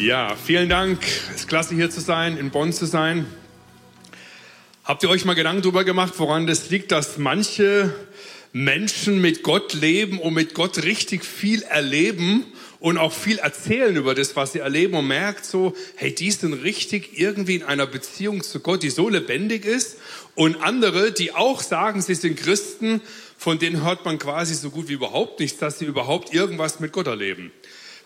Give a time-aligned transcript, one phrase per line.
[0.00, 0.98] Ja, vielen Dank.
[1.28, 3.26] Es ist klasse hier zu sein, in Bonn zu sein.
[4.82, 7.94] Habt ihr euch mal Gedanken darüber gemacht, woran das liegt, dass manche
[8.54, 12.46] Menschen mit Gott leben und mit Gott richtig viel erleben
[12.78, 16.54] und auch viel erzählen über das, was sie erleben und merkt so, hey, die sind
[16.54, 19.98] richtig irgendwie in einer Beziehung zu Gott, die so lebendig ist
[20.34, 23.02] und andere, die auch sagen, sie sind Christen,
[23.36, 26.90] von denen hört man quasi so gut wie überhaupt nichts, dass sie überhaupt irgendwas mit
[26.92, 27.52] Gott erleben.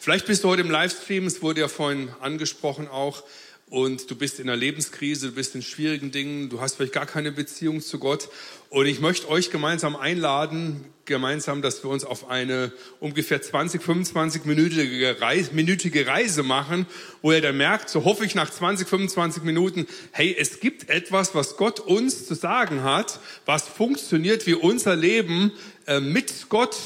[0.04, 3.22] Vielleicht bist du heute im Livestream, es wurde ja vorhin angesprochen auch,
[3.70, 7.06] und du bist in einer Lebenskrise, du bist in schwierigen Dingen, du hast vielleicht gar
[7.06, 8.28] keine Beziehung zu Gott.
[8.68, 14.44] Und ich möchte euch gemeinsam einladen, gemeinsam, dass wir uns auf eine ungefähr 20, 25
[14.44, 16.84] minütige Reise, minütige Reise machen,
[17.22, 21.34] wo ihr dann merkt, so hoffe ich nach 20, 25 Minuten, hey, es gibt etwas,
[21.34, 25.52] was Gott uns zu sagen hat, was funktioniert, wie unser Leben
[25.86, 26.76] äh, mit Gott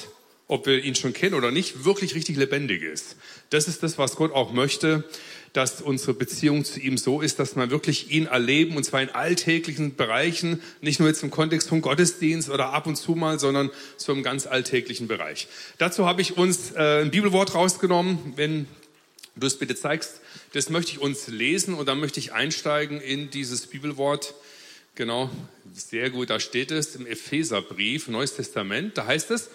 [0.49, 3.17] ob wir ihn schon kennen oder nicht, wirklich richtig lebendig ist.
[3.51, 5.05] Das ist das, was Gott auch möchte
[5.53, 9.11] dass unsere Beziehung zu ihm so ist, dass man wirklich ihn erleben, und zwar in
[9.11, 13.71] alltäglichen Bereichen, nicht nur jetzt im Kontext von Gottesdienst oder ab und zu mal, sondern
[13.97, 15.49] so im ganz alltäglichen Bereich.
[15.79, 18.67] Dazu habe ich uns äh, ein Bibelwort rausgenommen, wenn
[19.37, 20.21] du es bitte zeigst.
[20.53, 24.35] Das möchte ich uns lesen und dann möchte ich einsteigen in dieses Bibelwort.
[24.95, 25.31] Genau,
[25.73, 29.49] sehr gut, da steht es im Epheserbrief, Neues Testament, da heißt es,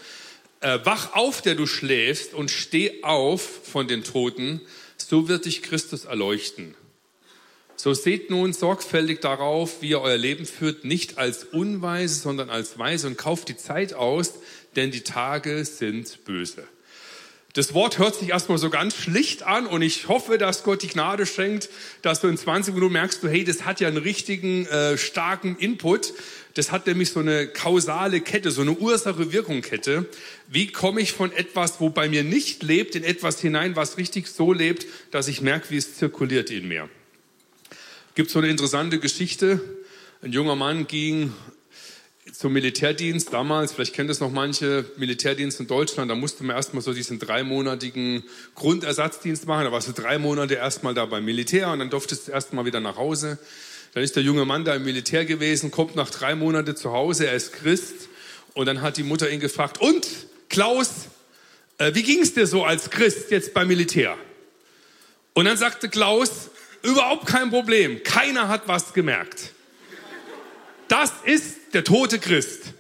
[0.63, 4.61] äh, wach auf, der du schläfst und steh auf von den Toten,
[4.97, 6.75] so wird dich Christus erleuchten.
[7.75, 12.79] So seht nun sorgfältig darauf, wie ihr euer Leben führt, nicht als Unweise, sondern als
[12.79, 14.35] Weise und kauft die Zeit aus,
[14.75, 16.65] denn die Tage sind böse.
[17.53, 20.87] Das Wort hört sich erstmal so ganz schlicht an und ich hoffe, dass Gott die
[20.87, 21.69] Gnade schenkt,
[22.01, 25.55] dass du in 20 Minuten merkst, du, hey, das hat ja einen richtigen, äh, starken
[25.57, 26.13] Input.
[26.55, 30.05] Das hat nämlich so eine kausale Kette, so eine Ursache-Wirkung-Kette.
[30.47, 34.27] Wie komme ich von etwas, wo bei mir nicht lebt, in etwas hinein, was richtig
[34.27, 36.89] so lebt, dass ich merke, wie es zirkuliert in mir?
[38.13, 39.59] Gibt so eine interessante Geschichte.
[40.21, 41.33] Ein junger Mann ging
[42.31, 46.81] zum Militärdienst damals, vielleicht kennt es noch manche, Militärdienst in Deutschland, da musste man erstmal
[46.81, 48.23] so diesen dreimonatigen
[48.55, 49.65] Grundersatzdienst machen.
[49.65, 52.79] Da warst du drei Monate erstmal da beim Militär und dann durftest du erstmal wieder
[52.79, 53.39] nach Hause.
[53.93, 57.27] Dann ist der junge Mann da im Militär gewesen, kommt nach drei Monaten zu Hause,
[57.27, 58.09] er ist Christ
[58.53, 60.07] und dann hat die Mutter ihn gefragt, und
[60.49, 61.07] Klaus,
[61.77, 64.17] äh, wie ging es dir so als Christ jetzt beim Militär?
[65.33, 66.49] Und dann sagte Klaus,
[66.81, 69.53] überhaupt kein Problem, keiner hat was gemerkt.
[70.87, 72.73] Das ist der tote Christ.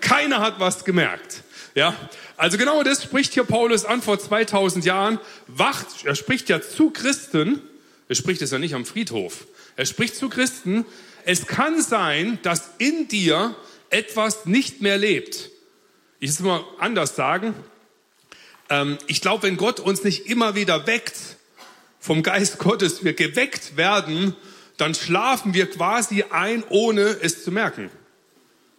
[0.00, 1.42] Keiner hat was gemerkt.
[1.74, 1.94] Ja,
[2.36, 5.18] also genau das spricht hier Paulus an vor 2000 Jahren.
[5.46, 7.62] Wacht, er spricht ja zu Christen.
[8.08, 9.46] Er spricht es ja nicht am Friedhof.
[9.76, 10.84] Er spricht zu Christen.
[11.24, 13.54] Es kann sein, dass in dir
[13.90, 15.50] etwas nicht mehr lebt.
[16.20, 17.54] Ich muss mal anders sagen.
[18.70, 21.16] Ähm, ich glaube, wenn Gott uns nicht immer wieder weckt,
[22.00, 24.34] vom Geist Gottes wir geweckt werden,
[24.78, 27.90] dann schlafen wir quasi ein, ohne es zu merken.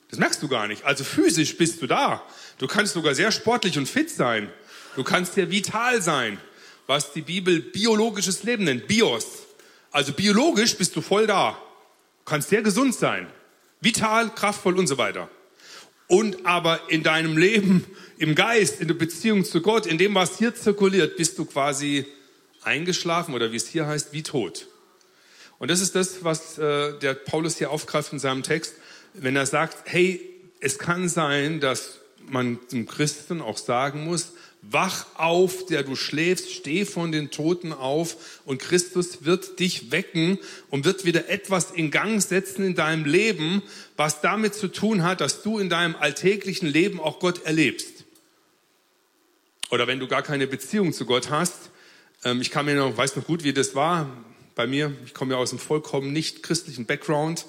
[0.10, 0.86] Das merkst du gar nicht.
[0.86, 2.24] Also physisch bist du da.
[2.58, 4.50] Du kannst sogar sehr sportlich und fit sein.
[4.96, 6.40] Du kannst sehr vital sein,
[6.90, 9.26] was die Bibel biologisches Leben nennt, Bios.
[9.92, 11.56] Also biologisch bist du voll da.
[12.26, 13.28] Kannst sehr gesund sein,
[13.80, 15.30] vital, kraftvoll und so weiter.
[16.08, 17.86] Und aber in deinem Leben,
[18.18, 22.08] im Geist, in der Beziehung zu Gott, in dem, was hier zirkuliert, bist du quasi
[22.64, 24.68] eingeschlafen oder wie es hier heißt, wie tot.
[25.60, 28.74] Und das ist das, was äh, der Paulus hier aufgreift in seinem Text
[29.14, 30.22] wenn er sagt, hey,
[30.60, 36.52] es kann sein, dass man zum Christen auch sagen muss, wach auf, der du schläfst,
[36.52, 40.38] steh von den Toten auf und Christus wird dich wecken
[40.70, 43.62] und wird wieder etwas in Gang setzen in deinem Leben,
[43.96, 48.04] was damit zu tun hat, dass du in deinem alltäglichen Leben auch Gott erlebst.
[49.72, 51.70] Oder wenn du gar keine Beziehung zu Gott hast,
[52.26, 54.10] ähm, ich kann mir noch, weiß noch gut, wie das war
[54.56, 54.94] bei mir.
[55.06, 57.46] Ich komme ja aus einem vollkommen nicht christlichen Background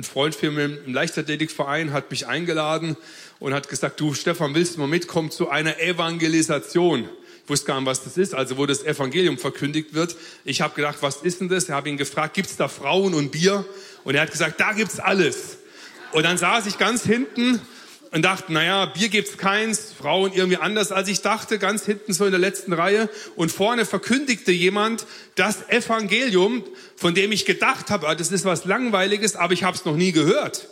[0.00, 2.96] ein Freund für mich im Leichtathletikverein hat mich eingeladen
[3.38, 7.06] und hat gesagt, du Stefan, willst du mal mitkommen zu einer Evangelisation?
[7.44, 10.16] Ich wusste gar nicht, was das ist, also wo das Evangelium verkündigt wird.
[10.44, 11.64] Ich habe gedacht, was ist denn das?
[11.64, 13.66] Ich habe ihn gefragt, gibt's da Frauen und Bier?
[14.04, 15.58] Und er hat gesagt, da gibt's alles.
[16.12, 17.60] Und dann saß ich ganz hinten
[18.12, 22.24] und dachte, naja, Bier gibt's keins, Frauen irgendwie anders als ich dachte, ganz hinten so
[22.24, 23.08] in der letzten Reihe.
[23.36, 26.64] Und vorne verkündigte jemand das Evangelium,
[26.96, 29.96] von dem ich gedacht habe, ah, das ist was Langweiliges, aber ich habe es noch
[29.96, 30.68] nie gehört.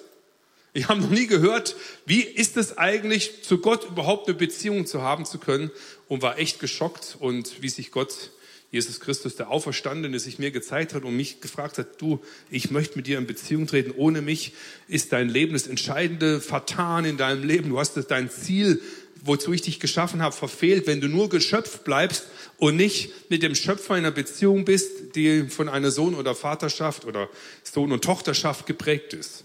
[0.75, 1.77] Ich habe noch nie gehört,
[2.07, 5.71] wie ist es eigentlich, zu Gott überhaupt eine Beziehung zu haben zu können
[6.09, 8.31] und war echt geschockt und wie sich Gott
[8.71, 12.21] Jesus Christus, der Auferstandene, sich mir gezeigt hat und mich gefragt hat, du,
[12.51, 13.93] ich möchte mit dir in Beziehung treten.
[13.97, 14.53] Ohne mich
[14.89, 17.71] ist dein Leben das Entscheidende vertan in deinem Leben.
[17.71, 18.83] Du hast dein Ziel
[19.23, 22.27] wozu ich dich geschaffen habe, verfehlt, wenn du nur Geschöpf bleibst
[22.57, 27.05] und nicht mit dem Schöpfer in einer Beziehung bist, die von einer Sohn- oder Vaterschaft
[27.05, 27.29] oder
[27.63, 29.45] Sohn- und Tochterschaft geprägt ist.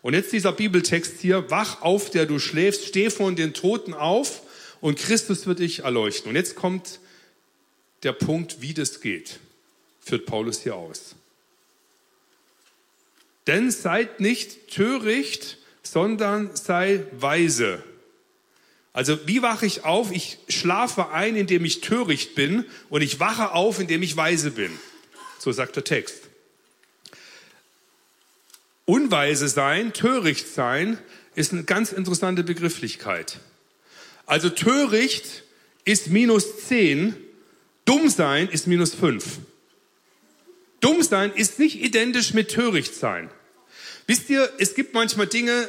[0.00, 4.42] Und jetzt dieser Bibeltext hier, wach auf, der du schläfst, steh von den Toten auf
[4.80, 6.28] und Christus wird dich erleuchten.
[6.28, 6.98] Und jetzt kommt
[8.02, 9.38] der Punkt, wie das geht,
[10.00, 11.14] führt Paulus hier aus.
[13.46, 17.82] Denn seid nicht töricht, sondern sei weise.
[18.92, 20.12] Also wie wache ich auf?
[20.12, 24.70] Ich schlafe ein, indem ich töricht bin und ich wache auf, indem ich weise bin.
[25.38, 26.22] So sagt der Text.
[28.84, 30.98] Unweise sein, töricht sein,
[31.34, 33.38] ist eine ganz interessante Begrifflichkeit.
[34.26, 35.44] Also töricht
[35.84, 37.16] ist minus 10,
[37.84, 39.24] dumm sein ist minus 5.
[40.80, 43.30] Dumm sein ist nicht identisch mit töricht sein.
[44.06, 45.68] Wisst ihr, es gibt manchmal Dinge,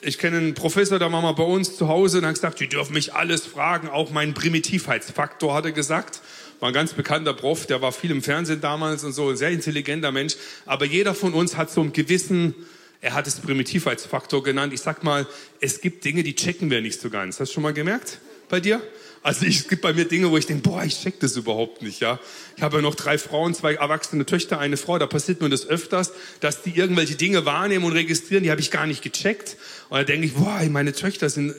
[0.00, 2.68] ich kenne einen Professor, der war mal bei uns zu Hause und hat gesagt, die
[2.68, 6.20] dürfen mich alles fragen, auch meinen Primitivheitsfaktor, hat er gesagt.
[6.60, 9.50] War ein ganz bekannter Prof, der war viel im Fernsehen damals und so, ein sehr
[9.50, 10.36] intelligenter Mensch.
[10.66, 12.54] Aber jeder von uns hat so einen gewissen,
[13.00, 14.72] er hat es Primitivheitsfaktor genannt.
[14.72, 15.26] Ich sag mal,
[15.60, 17.40] es gibt Dinge, die checken wir nicht so ganz.
[17.40, 18.18] Hast du schon mal gemerkt
[18.48, 18.80] bei dir?
[19.22, 21.82] Also ich, es gibt bei mir Dinge, wo ich denke, boah, ich check das überhaupt
[21.82, 22.20] nicht, ja.
[22.56, 24.98] Ich habe ja noch drei Frauen, zwei erwachsene Töchter, eine Frau.
[24.98, 28.70] Da passiert mir das öfters, dass die irgendwelche Dinge wahrnehmen und registrieren, die habe ich
[28.70, 29.56] gar nicht gecheckt.
[29.88, 31.54] Und da denke ich, boah, meine Töchter sind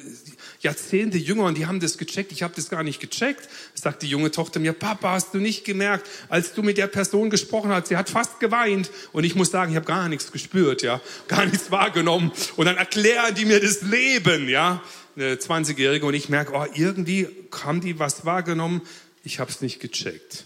[0.61, 2.31] Jahrzehnte jünger und die haben das gecheckt.
[2.31, 3.47] Ich habe das gar nicht gecheckt.
[3.73, 7.29] Sagt die junge Tochter mir, Papa, hast du nicht gemerkt, als du mit der Person
[7.29, 8.91] gesprochen hast, sie hat fast geweint.
[9.13, 12.31] Und ich muss sagen, ich habe gar nichts gespürt, ja, gar nichts wahrgenommen.
[12.57, 14.81] Und dann erklären die mir das Leben, ja
[15.19, 17.27] eine 20-Jährige und ich merke, oh, irgendwie
[17.63, 18.81] haben die was wahrgenommen,
[19.23, 20.45] ich habe es nicht gecheckt.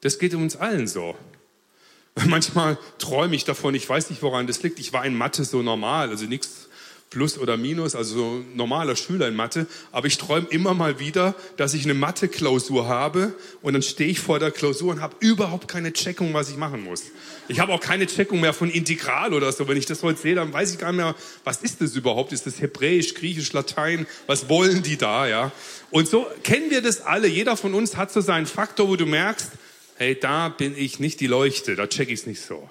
[0.00, 1.16] Das geht uns allen so.
[2.26, 4.78] Manchmal träume ich davon, ich weiß nicht, woran das liegt.
[4.80, 6.68] Ich war in Mathe so normal, also nichts
[7.12, 9.66] Plus oder Minus, also so normaler Schüler in Mathe.
[9.90, 14.18] Aber ich träume immer mal wieder, dass ich eine Mathe-Klausur habe und dann stehe ich
[14.18, 17.02] vor der Klausur und habe überhaupt keine Checkung, was ich machen muss.
[17.48, 19.68] Ich habe auch keine Checkung mehr von Integral oder so.
[19.68, 21.14] Wenn ich das heute sehe, dann weiß ich gar nicht mehr,
[21.44, 22.32] was ist das überhaupt?
[22.32, 24.06] Ist das Hebräisch, Griechisch, Latein?
[24.26, 25.52] Was wollen die da, ja?
[25.90, 27.28] Und so kennen wir das alle.
[27.28, 29.50] Jeder von uns hat so seinen Faktor, wo du merkst,
[29.96, 32.70] hey, da bin ich nicht die Leuchte, da check ich es nicht so.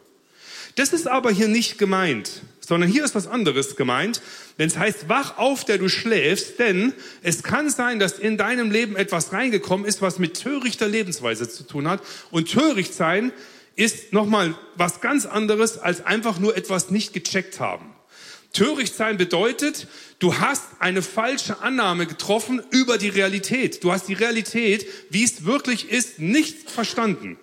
[0.73, 4.21] Das ist aber hier nicht gemeint, sondern hier ist was anderes gemeint.
[4.57, 8.71] Wenn es heißt, wach auf, der du schläfst, denn es kann sein, dass in deinem
[8.71, 12.01] Leben etwas reingekommen ist, was mit törichter Lebensweise zu tun hat.
[12.29, 13.33] Und töricht sein
[13.75, 17.93] ist nochmal was ganz anderes, als einfach nur etwas nicht gecheckt haben.
[18.53, 19.87] Töricht sein bedeutet,
[20.19, 23.83] du hast eine falsche Annahme getroffen über die Realität.
[23.83, 27.37] Du hast die Realität, wie es wirklich ist, nicht verstanden.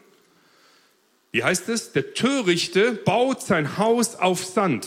[1.33, 1.93] Wie heißt es?
[1.93, 4.87] Der Törichte baut sein Haus auf Sand.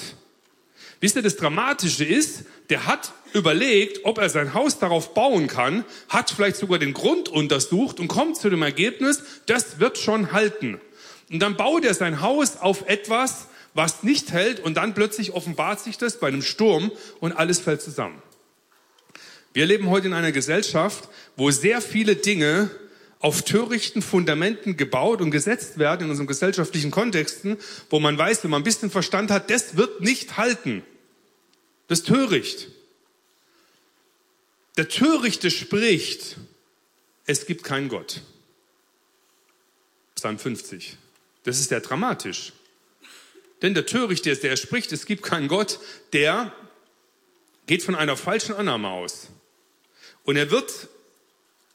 [1.01, 5.83] Wisst ihr, das Dramatische ist, der hat überlegt, ob er sein Haus darauf bauen kann,
[6.09, 10.80] hat vielleicht sogar den Grund untersucht und kommt zu dem Ergebnis, das wird schon halten.
[11.31, 15.80] Und dann baut er sein Haus auf etwas, was nicht hält und dann plötzlich offenbart
[15.80, 18.21] sich das bei einem Sturm und alles fällt zusammen.
[19.53, 22.69] Wir leben heute in einer Gesellschaft, wo sehr viele Dinge
[23.19, 27.57] auf törichten Fundamenten gebaut und gesetzt werden in unseren gesellschaftlichen Kontexten,
[27.89, 30.83] wo man weiß, wenn man ein bisschen Verstand hat, das wird nicht halten.
[31.91, 32.69] Das ist töricht.
[34.77, 36.38] Der Törichte spricht,
[37.25, 38.21] es gibt keinen Gott.
[40.15, 40.95] Psalm 50.
[41.43, 42.53] Das ist sehr dramatisch.
[43.62, 45.79] Denn der Törichte, der spricht, es gibt keinen Gott,
[46.13, 46.55] der
[47.67, 49.27] geht von einer falschen Annahme aus.
[50.24, 50.88] Und er wird,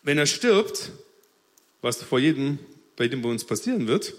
[0.02, 0.92] wenn er stirbt,
[1.82, 2.58] was vor jedem,
[2.96, 4.14] bei dem bei uns passieren wird,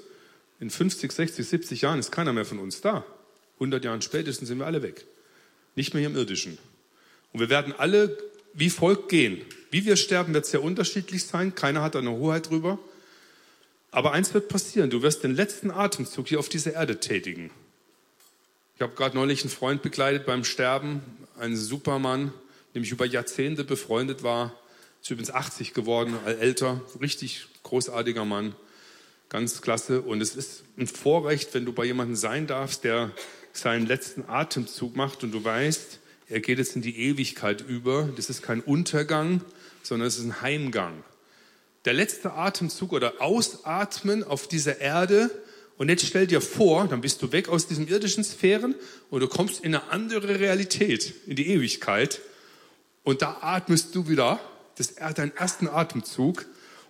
[0.59, 3.03] in 50, 60, 70 Jahren ist keiner mehr von uns da.
[3.55, 5.03] 100 Jahren spätestens sind wir alle weg.
[5.77, 6.57] Nicht mehr hier im Irdischen.
[7.31, 8.17] Und wir werden alle
[8.53, 9.45] wie Volk gehen.
[9.69, 11.53] Wie wir sterben, wird sehr unterschiedlich sein.
[11.53, 12.79] Keiner hat eine Hoheit drüber.
[13.91, 14.89] Aber eins wird passieren.
[14.89, 17.51] Du wirst den letzten Atemzug hier auf dieser Erde tätigen.
[18.75, 21.01] Ich habe gerade neulich einen Freund begleitet beim Sterben.
[21.37, 22.33] Einen Supermann,
[22.73, 24.55] dem ich über Jahrzehnte befreundet war.
[25.03, 26.81] Ist übrigens 80 geworden, älter.
[26.99, 28.55] Richtig großartiger Mann,
[29.29, 30.01] ganz klasse.
[30.01, 33.11] Und es ist ein Vorrecht, wenn du bei jemandem sein darfst, der
[33.57, 35.99] seinen letzten Atemzug macht und du weißt,
[36.29, 38.09] er geht jetzt in die Ewigkeit über.
[38.15, 39.41] Das ist kein Untergang,
[39.81, 41.03] sondern es ist ein Heimgang.
[41.85, 45.31] Der letzte Atemzug oder Ausatmen auf dieser Erde.
[45.77, 48.75] Und jetzt stell dir vor, dann bist du weg aus diesen irdischen Sphären
[49.09, 52.19] und du kommst in eine andere Realität, in die Ewigkeit.
[53.03, 54.39] Und da atmest du wieder
[54.75, 56.45] das, deinen ersten Atemzug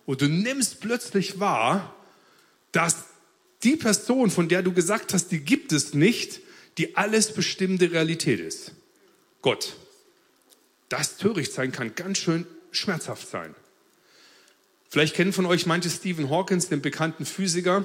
[0.07, 1.93] und du nimmst plötzlich wahr,
[2.71, 3.03] dass
[3.63, 6.41] die Person, von der du gesagt hast, die gibt es nicht,
[6.77, 8.71] die alles bestimmte Realität ist.
[9.41, 9.75] Gott.
[10.89, 13.55] Das töricht sein kann ganz schön schmerzhaft sein.
[14.89, 17.83] Vielleicht kennen von euch manche Stephen Hawkins, den bekannten Physiker,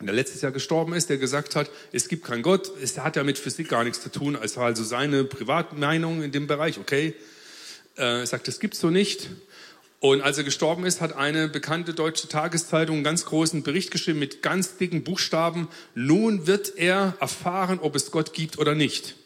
[0.00, 2.70] der letztes Jahr gestorben ist, der gesagt hat, es gibt keinen Gott.
[2.82, 4.36] Es hat ja mit Physik gar nichts zu tun.
[4.40, 6.78] Es war also seine Privatmeinung in dem Bereich.
[6.78, 7.14] Okay,
[7.96, 9.30] äh, er sagt, es gibt so nicht.
[10.00, 14.18] Und als er gestorben ist, hat eine bekannte deutsche Tageszeitung einen ganz großen Bericht geschrieben
[14.18, 15.68] mit ganz dicken Buchstaben.
[15.94, 19.16] Nun wird er erfahren, ob es Gott gibt oder nicht.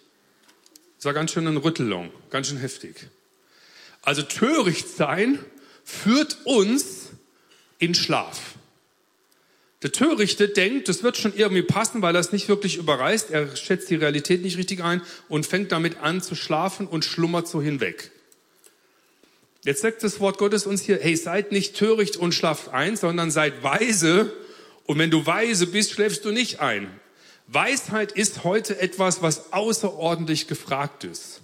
[0.96, 3.08] Das war ganz schön ein Rüttelung, ganz schön heftig.
[4.02, 5.38] Also töricht sein
[5.82, 7.08] führt uns
[7.78, 8.54] in Schlaf.
[9.82, 13.30] Der Törichte denkt, das wird schon irgendwie passen, weil er es nicht wirklich überreißt.
[13.30, 17.48] Er schätzt die Realität nicht richtig ein und fängt damit an zu schlafen und schlummert
[17.48, 18.12] so hinweg.
[19.62, 23.30] Jetzt sagt das Wort Gottes uns hier, hey, seid nicht töricht und schlaft ein, sondern
[23.30, 24.32] seid weise.
[24.86, 26.88] Und wenn du weise bist, schläfst du nicht ein.
[27.46, 31.42] Weisheit ist heute etwas, was außerordentlich gefragt ist.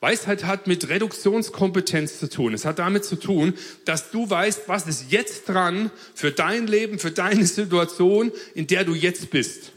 [0.00, 2.54] Weisheit hat mit Reduktionskompetenz zu tun.
[2.54, 7.00] Es hat damit zu tun, dass du weißt, was ist jetzt dran für dein Leben,
[7.00, 9.72] für deine Situation, in der du jetzt bist.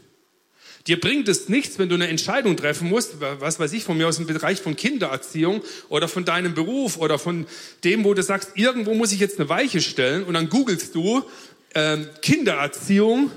[0.88, 4.08] Dir bringt es nichts, wenn du eine Entscheidung treffen musst, was weiß ich, von mir
[4.08, 7.46] aus im Bereich von Kindererziehung oder von deinem Beruf oder von
[7.84, 11.22] dem, wo du sagst, irgendwo muss ich jetzt eine Weiche stellen und dann googelst du
[11.74, 13.30] äh, Kindererziehung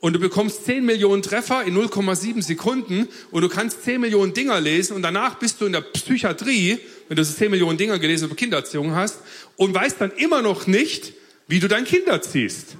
[0.00, 4.60] und du bekommst 10 Millionen Treffer in 0,7 Sekunden und du kannst 10 Millionen Dinger
[4.60, 8.26] lesen und danach bist du in der Psychiatrie, wenn du so 10 Millionen Dinger gelesen
[8.26, 9.20] über Kindererziehung hast
[9.56, 11.12] und weißt dann immer noch nicht,
[11.46, 12.76] wie du dein Kind erziehst.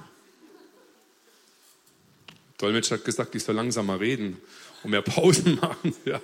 [2.59, 4.37] Dolmetscher hat gesagt, ich soll langsamer reden
[4.83, 5.95] und mehr Pausen machen.
[6.05, 6.21] Ja,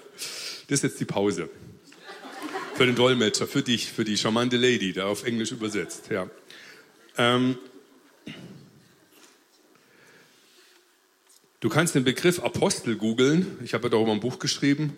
[0.68, 1.50] das ist jetzt die Pause.
[2.75, 6.10] Für den Dolmetscher, für dich, für die charmante Lady, der auf Englisch übersetzt.
[6.10, 6.30] Ja.
[7.18, 7.58] Ähm,
[11.62, 13.58] du kannst den Begriff Apostel googeln.
[13.63, 14.98] Ich habe ja darüber ein Buch geschrieben.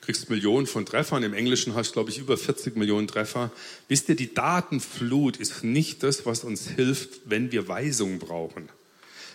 [0.00, 1.22] Kriegst Millionen von Treffern.
[1.22, 3.50] Im Englischen hast du, glaube ich, über 40 Millionen Treffer.
[3.88, 8.70] Wisst ihr, die Datenflut ist nicht das, was uns hilft, wenn wir Weisung brauchen.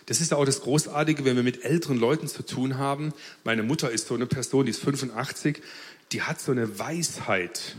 [0.07, 3.13] Das ist auch das Großartige, wenn wir mit älteren Leuten zu tun haben.
[3.43, 5.61] Meine Mutter ist so eine Person, die ist 85,
[6.13, 7.75] die hat so eine Weisheit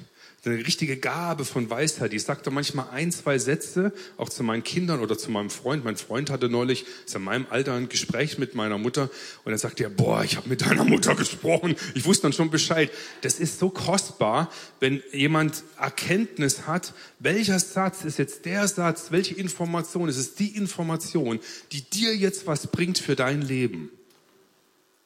[0.47, 2.13] eine richtige Gabe von Weisheit.
[2.13, 5.85] Ich sage da manchmal ein, zwei Sätze, auch zu meinen Kindern oder zu meinem Freund.
[5.85, 9.11] Mein Freund hatte neulich, ist in meinem Alter, ein Gespräch mit meiner Mutter
[9.45, 11.75] und er sagte ja, boah, ich habe mit deiner Mutter gesprochen.
[11.95, 12.91] Ich wusste dann schon Bescheid.
[13.23, 19.35] Das ist so kostbar, wenn jemand Erkenntnis hat, welcher Satz ist jetzt der Satz, welche
[19.35, 21.41] Information ist es die Information,
[21.73, 23.91] die dir jetzt was bringt für dein Leben.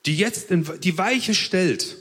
[0.05, 1.97] Die jetzt in, die Weiche stellt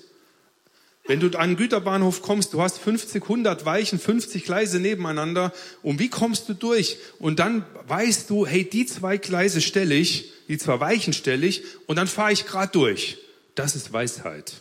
[1.12, 5.52] wenn du an einen Güterbahnhof kommst, du hast 50, 100 Weichen, 50 Gleise nebeneinander
[5.84, 7.00] und wie kommst du durch?
[7.20, 11.64] Und dann weißt du, hey, die zwei Gleise stelle ich, die zwei Weichen stelle ich
[11.86, 13.18] und dann fahre ich gerade durch.
[13.56, 14.54] Das ist Weisheit.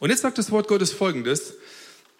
[0.00, 1.54] Und jetzt sagt das Wort Gottes folgendes.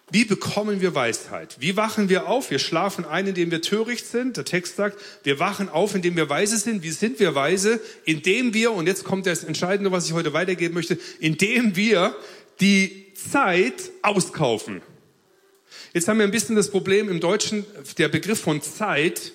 [0.09, 1.57] Wie bekommen wir Weisheit?
[1.59, 2.51] Wie wachen wir auf?
[2.51, 4.37] Wir schlafen ein, indem wir töricht sind.
[4.37, 6.83] Der Text sagt, wir wachen auf, indem wir weise sind.
[6.83, 7.81] Wie sind wir weise?
[8.05, 12.15] Indem wir, und jetzt kommt das Entscheidende, was ich heute weitergeben möchte, indem wir
[12.61, 14.81] die Zeit auskaufen.
[15.93, 17.65] Jetzt haben wir ein bisschen das Problem im Deutschen,
[17.97, 19.33] der Begriff von Zeit,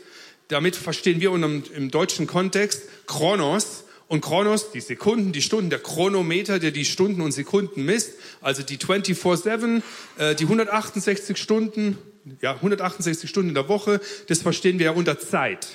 [0.48, 3.84] damit verstehen wir im deutschen Kontext Chronos.
[4.08, 8.62] Und Chronos, die Sekunden, die Stunden, der Chronometer, der die Stunden und Sekunden misst, also
[8.62, 9.82] die 24-7,
[10.18, 11.98] äh, die 168 Stunden,
[12.40, 15.66] ja, 168 Stunden in der Woche, das verstehen wir ja unter Zeit.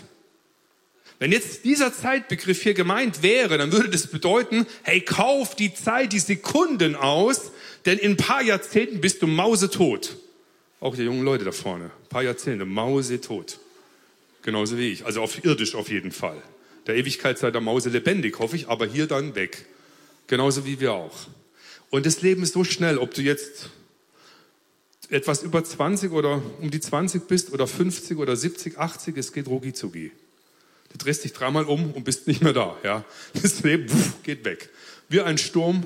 [1.20, 6.13] Wenn jetzt dieser Zeitbegriff hier gemeint wäre, dann würde das bedeuten, hey, kauf die Zeit,
[6.13, 7.51] die Sekunden aus,
[7.86, 10.18] denn in ein paar Jahrzehnten bist du mausetot.
[10.80, 11.86] Auch die jungen Leute da vorne.
[11.86, 13.60] Ein paar Jahrzehnte, mausetot.
[14.42, 15.06] Genauso wie ich.
[15.06, 16.42] Also auf irdisch auf jeden Fall.
[16.88, 19.66] Der Ewigkeit sei der Mause lebendig, hoffe ich, aber hier dann weg.
[20.28, 21.28] Genauso wie wir auch.
[21.90, 23.70] Und das Leben ist so schnell, ob du jetzt
[25.10, 29.48] etwas über 20 oder um die 20 bist oder 50 oder 70, 80, es geht
[29.48, 30.12] rucki zucki.
[30.92, 32.78] Du drehst dich dreimal um und bist nicht mehr da.
[32.84, 33.06] Ja?
[33.42, 34.70] Das Leben pff, geht weg.
[35.10, 35.84] Wie ein Sturm,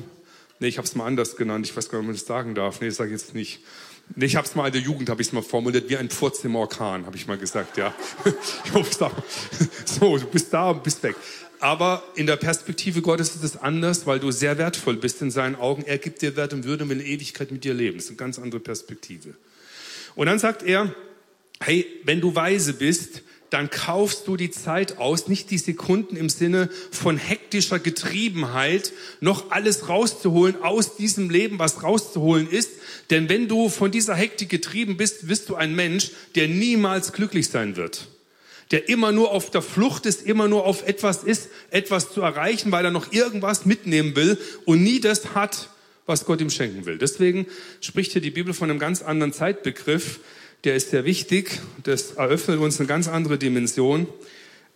[0.66, 1.68] Nee, ich habe es mal anders genannt.
[1.68, 2.82] Ich weiß gar nicht, ob man das sagen darf.
[2.82, 3.60] Nee, das sage ich jetzt nicht.
[4.16, 6.10] Nee, ich habe es mal in der Jugend, habe ich es mal formuliert, wie ein
[6.10, 7.94] Furz im Orkan, habe ich mal gesagt, ja.
[8.66, 9.12] ich hoffe,
[9.86, 11.16] so, du bist da und bist weg.
[11.60, 15.56] Aber in der Perspektive Gottes ist es anders, weil du sehr wertvoll bist in seinen
[15.56, 15.84] Augen.
[15.84, 17.98] Er gibt dir Wert und Würde und will Ewigkeit mit dir leben.
[17.98, 19.36] Das ist eine ganz andere Perspektive.
[20.16, 20.96] Und dann sagt er,
[21.60, 23.22] hey, wenn du weise bist,
[23.56, 29.50] dann kaufst du die Zeit aus, nicht die Sekunden im Sinne von hektischer Getriebenheit, noch
[29.50, 32.72] alles rauszuholen aus diesem Leben, was rauszuholen ist.
[33.12, 37.48] Denn wenn du von dieser Hektik getrieben bist, bist du ein Mensch, der niemals glücklich
[37.48, 38.10] sein wird.
[38.72, 42.74] Der immer nur auf der Flucht ist, immer nur auf etwas ist, etwas zu erreichen,
[42.74, 45.70] weil er noch irgendwas mitnehmen will und nie das hat,
[46.06, 46.98] was Gott ihm schenken will.
[46.98, 47.48] Deswegen
[47.80, 50.20] spricht hier die Bibel von einem ganz anderen Zeitbegriff.
[50.66, 51.62] Der ist sehr wichtig.
[51.84, 54.08] Das eröffnet uns eine ganz andere Dimension.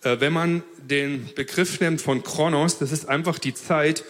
[0.03, 4.03] Äh, wenn man den Begriff nimmt von Chronos, das ist einfach die Zeit,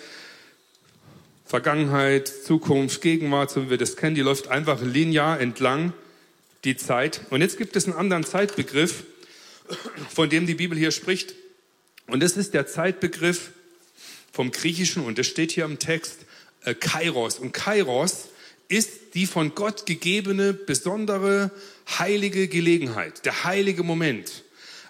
[1.46, 5.94] Vergangenheit, Zukunft, Gegenwart, so wie wir das kennen, die läuft einfach linear entlang,
[6.66, 7.22] die Zeit.
[7.30, 9.06] Und jetzt gibt es einen anderen Zeitbegriff,
[10.14, 11.34] von dem die Bibel hier spricht.
[12.08, 13.52] Und das ist der Zeitbegriff
[14.34, 16.26] vom Griechischen, und das steht hier im Text,
[16.66, 17.40] äh, Kairos.
[17.40, 18.26] Und Kairos
[18.70, 21.52] ist die von Gott gegebene besondere
[21.98, 24.44] heilige Gelegenheit, der heilige Moment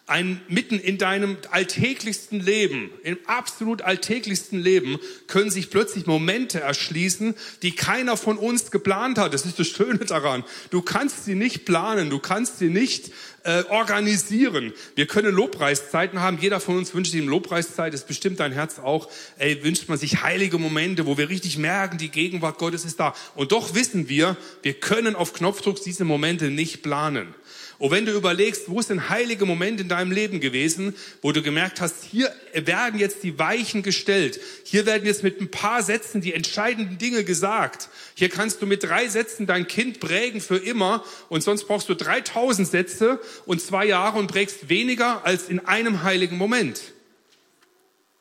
[0.10, 4.98] ein, mitten in deinem alltäglichsten Leben, im absolut alltäglichsten Leben,
[5.28, 9.34] können sich plötzlich Momente erschließen, die keiner von uns geplant hat.
[9.34, 10.44] Das ist das Schöne daran.
[10.72, 13.12] Du kannst sie nicht planen, du kannst sie nicht
[13.44, 14.74] äh, organisieren.
[14.96, 16.40] Wir können Lobpreiszeiten haben.
[16.42, 17.94] Jeder von uns wünscht sich eine Lobpreiszeit.
[17.94, 19.10] Das bestimmt dein Herz auch.
[19.38, 23.14] Ey, wünscht man sich heilige Momente, wo wir richtig merken, die Gegenwart Gottes ist da.
[23.36, 27.34] Und doch wissen wir, wir können auf Knopfdruck diese Momente nicht planen.
[27.80, 31.42] Und wenn du überlegst, wo ist ein heiliger Moment in deinem Leben gewesen, wo du
[31.42, 34.42] gemerkt hast, hier werden jetzt die Weichen gestellt.
[34.66, 37.88] Hier werden jetzt mit ein paar Sätzen die entscheidenden Dinge gesagt.
[38.16, 41.94] Hier kannst du mit drei Sätzen dein Kind prägen für immer und sonst brauchst du
[41.94, 46.82] 3000 Sätze und zwei Jahre und prägst weniger als in einem heiligen Moment.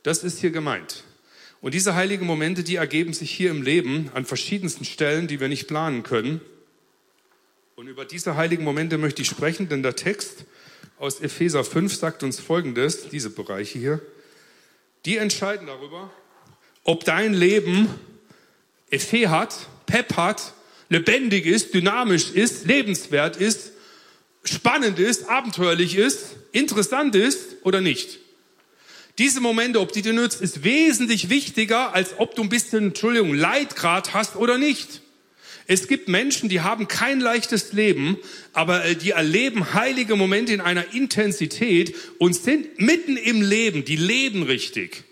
[0.05, 1.03] Das ist hier gemeint.
[1.61, 5.49] Und diese heiligen Momente, die ergeben sich hier im Leben an verschiedensten Stellen, die wir
[5.49, 6.41] nicht planen können.
[7.79, 10.47] Und über diese heiligen Momente möchte ich sprechen, denn der Text
[10.99, 14.01] aus Epheser 5 sagt uns Folgendes, diese Bereiche hier.
[15.05, 16.11] Die entscheiden darüber,
[16.83, 17.89] ob dein Leben
[18.91, 20.55] Effet hat, Pep hat,
[20.89, 23.71] lebendig ist, dynamisch ist, lebenswert ist,
[24.43, 28.19] spannend ist, abenteuerlich ist, interessant ist oder nicht.
[29.19, 33.35] Diese Momente, ob die dir nützt, ist wesentlich wichtiger, als ob du ein bisschen, Entschuldigung,
[33.35, 35.01] Leidgrad hast oder nicht.
[35.71, 38.17] Es gibt Menschen, die haben kein leichtes Leben,
[38.55, 43.97] aber äh, die erleben heilige Momente in einer Intensität und sind mitten im Leben, die
[43.97, 45.05] leben richtig.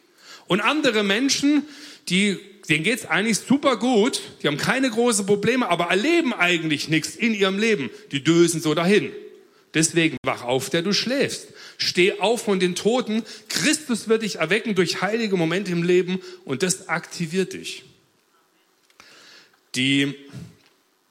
[0.46, 1.62] Und andere Menschen,
[2.08, 2.38] die
[2.70, 7.34] denen geht's eigentlich super gut, die haben keine großen Probleme, aber erleben eigentlich nichts in
[7.34, 7.90] ihrem Leben.
[8.10, 9.12] Die dösen so dahin.
[9.74, 11.48] Deswegen wach auf, der du schläfst.
[11.76, 13.22] Steh auf von den Toten.
[13.48, 17.84] Christus wird dich erwecken durch heilige Momente im Leben und das aktiviert dich.
[19.76, 20.14] Die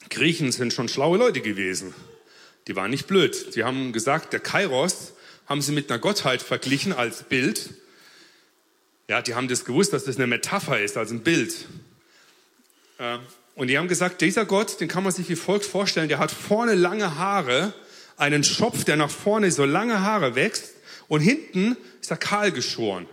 [0.09, 1.93] Griechen sind schon schlaue Leute gewesen.
[2.67, 3.55] Die waren nicht blöd.
[3.55, 5.13] Die haben gesagt, der Kairos
[5.45, 7.69] haben sie mit einer Gottheit verglichen als Bild.
[9.07, 11.53] Ja, die haben das gewusst, dass das eine Metapher ist, also ein Bild.
[12.97, 13.19] Äh,
[13.53, 16.31] und die haben gesagt, dieser Gott, den kann man sich wie folgt vorstellen, der hat
[16.31, 17.73] vorne lange Haare,
[18.17, 20.73] einen Schopf, der nach vorne so lange Haare wächst
[21.07, 23.05] und hinten ist er kahl geschoren.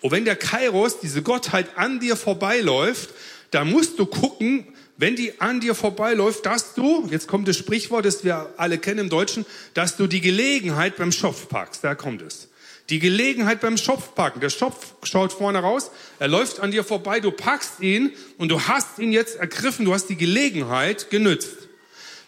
[0.00, 3.10] Und wenn der Kairos, diese Gottheit an dir vorbeiläuft,
[3.50, 4.66] da musst du gucken,
[4.98, 9.00] wenn die an dir vorbeiläuft, dass du, jetzt kommt das Sprichwort, das wir alle kennen
[9.00, 11.84] im Deutschen, dass du die Gelegenheit beim Schopf packst.
[11.84, 12.48] Da kommt es.
[12.88, 14.40] Die Gelegenheit beim Schopf packen.
[14.40, 18.60] Der Schopf schaut vorne raus, er läuft an dir vorbei, du packst ihn und du
[18.60, 21.68] hast ihn jetzt ergriffen, du hast die Gelegenheit genützt.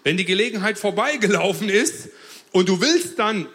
[0.03, 2.09] Wenn die Gelegenheit vorbeigelaufen ist
[2.53, 3.47] und du willst dann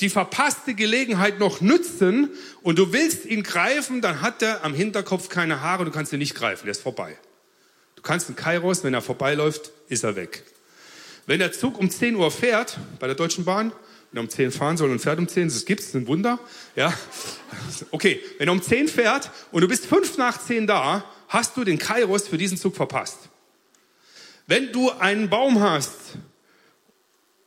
[0.00, 2.30] die verpasste Gelegenheit noch nützen
[2.62, 6.18] und du willst ihn greifen, dann hat er am Hinterkopf keine Haare, du kannst ihn
[6.18, 7.18] nicht greifen, der ist vorbei.
[7.98, 10.44] Du kannst einen Kairos, wenn er vorbeiläuft, ist er weg.
[11.26, 13.72] Wenn der Zug um 10 Uhr fährt, bei der Deutschen Bahn,
[14.12, 16.38] wenn er um 10 fahren soll und fährt um 10, das gibt's, ein Wunder,
[16.76, 16.94] ja.
[17.90, 21.64] Okay, wenn er um 10 fährt und du bist 5 nach 10 da, hast du
[21.64, 23.18] den Kairos für diesen Zug verpasst.
[24.46, 25.90] Wenn du einen Baum hast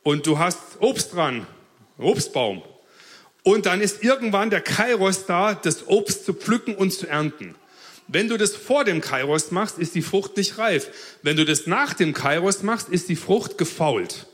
[0.02, 1.46] und du hast Obst dran,
[1.96, 2.62] Obstbaum,
[3.42, 7.54] und dann ist irgendwann der Kairos da, das Obst zu pflücken und zu ernten.
[8.08, 10.88] Wenn du das vor dem Kairos machst, ist die Frucht nicht reif.
[11.22, 14.26] Wenn du das nach dem Kairos machst, ist die Frucht gefault.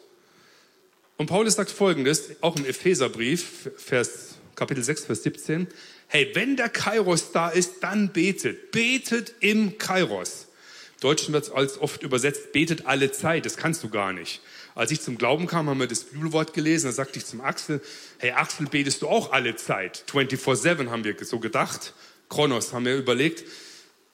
[1.17, 5.67] Und Paulus sagt Folgendes, auch im Epheserbrief, Vers, Kapitel 6, Vers 17.
[6.07, 8.71] Hey, wenn der Kairos da ist, dann betet.
[8.71, 10.47] Betet im Kairos.
[10.95, 13.47] Im Deutschen wird es oft übersetzt, betet alle Zeit.
[13.47, 14.41] Das kannst du gar nicht.
[14.75, 16.87] Als ich zum Glauben kam, haben wir das Bibelwort gelesen.
[16.87, 17.81] Da sagte ich zum Axel,
[18.19, 20.05] hey Axel, betest du auch alle Zeit?
[20.09, 21.95] 24-7 haben wir so gedacht.
[22.29, 23.45] Kronos haben wir überlegt,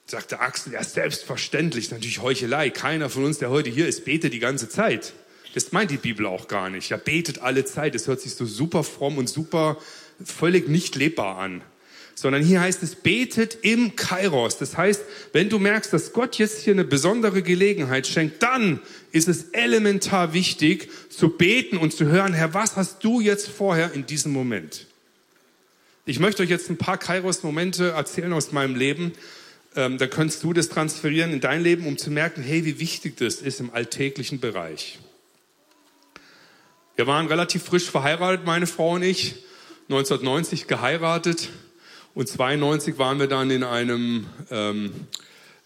[0.05, 2.69] sagte Axel, ja selbstverständlich, natürlich Heuchelei.
[2.69, 5.13] Keiner von uns, der heute hier ist, betet die ganze Zeit.
[5.55, 6.89] Das meint die Bibel auch gar nicht.
[6.89, 7.95] Ja, betet alle Zeit.
[7.95, 9.77] Das hört sich so super fromm und super
[10.23, 11.61] völlig nicht lebbar an.
[12.13, 14.57] Sondern hier heißt es, betet im Kairos.
[14.57, 15.01] Das heißt,
[15.33, 20.33] wenn du merkst, dass Gott jetzt hier eine besondere Gelegenheit schenkt, dann ist es elementar
[20.33, 24.87] wichtig zu beten und zu hören, Herr, was hast du jetzt vorher in diesem Moment?
[26.07, 29.13] Ich möchte euch jetzt ein paar Kairos-Momente erzählen aus meinem Leben,
[29.75, 33.17] ähm, dann kannst du das transferieren in dein Leben, um zu merken, hey, wie wichtig
[33.17, 34.99] das ist im alltäglichen Bereich.
[36.95, 39.33] Wir waren relativ frisch verheiratet, meine Frau und ich,
[39.89, 41.49] 1990 geheiratet
[42.13, 44.91] und 92 waren wir dann in einem ähm,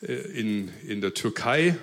[0.02, 1.78] äh, in, in der Türkei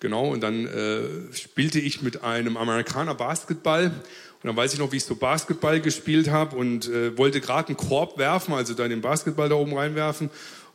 [0.00, 3.92] Genau, und dann äh, spielte ich mit einem Amerikaner Basketball.
[4.42, 7.68] Und dann weiß ich noch, wie ich so Basketball gespielt habe und äh, wollte gerade
[7.68, 10.30] einen Korb werfen, also dann den Basketball da oben reinwerfen.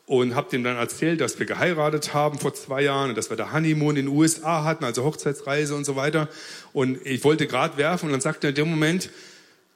[0.07, 3.37] Und habe dem dann erzählt, dass wir geheiratet haben vor zwei Jahren und dass wir
[3.37, 6.29] da Honeymoon in den USA hatten, also Hochzeitsreise und so weiter.
[6.73, 9.09] Und ich wollte gerade werfen und dann sagte er in dem Moment,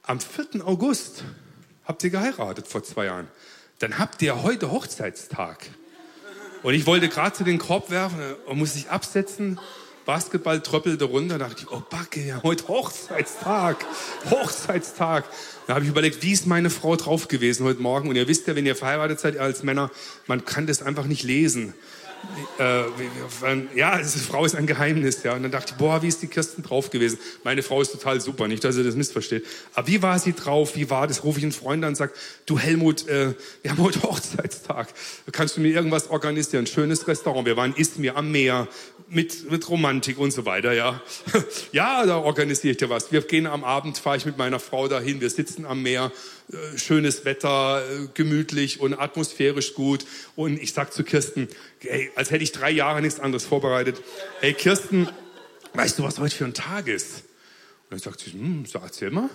[0.04, 0.64] am 4.
[0.64, 1.24] August
[1.84, 3.26] habt ihr geheiratet vor zwei Jahren.
[3.80, 5.66] Dann habt ihr heute Hochzeitstag.
[6.62, 9.58] Und ich wollte gerade zu den Korb werfen und musste sich absetzen.
[10.10, 11.38] Basketball tröppelte runter.
[11.38, 13.76] Da dachte ich, oh Backe, ja, heute Hochzeitstag.
[14.28, 15.24] Hochzeitstag.
[15.68, 18.08] Da habe ich überlegt, wie ist meine Frau drauf gewesen heute Morgen?
[18.08, 19.88] Und ihr wisst ja, wenn ihr verheiratet seid als Männer,
[20.26, 21.74] man kann das einfach nicht lesen
[22.58, 25.34] äh, ja, diese Frau ist ein Geheimnis, ja.
[25.34, 27.18] Und dann dachte ich, boah, wie ist die Kirsten drauf gewesen?
[27.44, 29.46] Meine Frau ist total super, nicht, dass ihr das missversteht.
[29.74, 30.76] Aber wie war sie drauf?
[30.76, 31.24] Wie war das?
[31.24, 32.12] Rufe ich einen Freund an und sage,
[32.46, 34.88] du Helmut, äh, wir haben heute Hochzeitstag.
[35.32, 36.66] Kannst du mir irgendwas organisieren?
[36.66, 37.46] Schönes Restaurant.
[37.46, 38.68] Wir waren Izmir am Meer
[39.08, 41.00] mit, mit Romantik und so weiter, ja.
[41.72, 43.10] ja, da organisiere ich dir was.
[43.10, 45.20] Wir gehen am Abend, fahre ich mit meiner Frau dahin.
[45.20, 46.12] Wir sitzen am Meer
[46.76, 50.04] schönes Wetter, äh, gemütlich und atmosphärisch gut.
[50.36, 51.48] Und ich sag zu Kirsten,
[51.82, 54.02] ey, als hätte ich drei Jahre nichts anderes vorbereitet.
[54.40, 55.08] Hey Kirsten,
[55.74, 57.24] weißt du, was heute für ein Tag ist?
[57.84, 59.30] Und dann sagt sie, hm, so erzähl mal.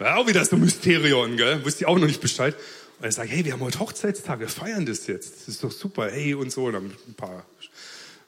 [0.00, 1.64] Ja, auch wieder so ein Mysterion, gell?
[1.64, 2.54] Wusste ich auch noch nicht Bescheid.
[2.54, 5.40] Und dann sage hey, wir haben heute Hochzeitstag, wir feiern das jetzt.
[5.40, 6.66] Das ist doch super, hey und so.
[6.66, 7.44] Und dann ein paar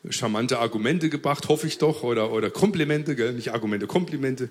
[0.09, 3.35] charmante Argumente gebracht, hoffe ich doch, oder, oder Komplimente, gell?
[3.35, 4.51] nicht Argumente, Komplimente.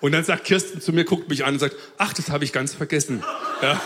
[0.00, 2.52] Und dann sagt Kirsten zu mir, guckt mich an und sagt, ach, das habe ich
[2.52, 3.24] ganz vergessen.
[3.62, 3.80] Ja.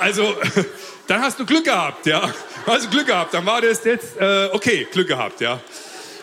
[0.00, 0.34] Also,
[1.06, 2.32] dann hast du Glück gehabt, ja.
[2.66, 5.60] Hast du Glück gehabt, dann war das jetzt, äh, okay, Glück gehabt, ja.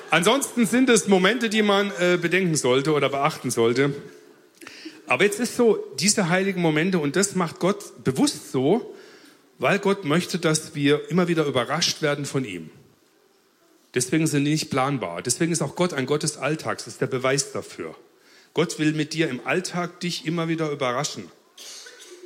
[0.10, 3.94] Ansonsten sind es Momente, die man äh, bedenken sollte oder beachten sollte.
[5.06, 8.94] Aber jetzt ist so, diese heiligen Momente, und das macht Gott bewusst so,
[9.60, 12.70] weil Gott möchte, dass wir immer wieder überrascht werden von ihm.
[13.96, 15.22] Deswegen sind die nicht planbar.
[15.22, 16.88] Deswegen ist auch Gott ein Gott des Alltags.
[16.88, 17.96] Ist der Beweis dafür.
[18.58, 21.26] Gott will mit dir im Alltag dich immer wieder überraschen.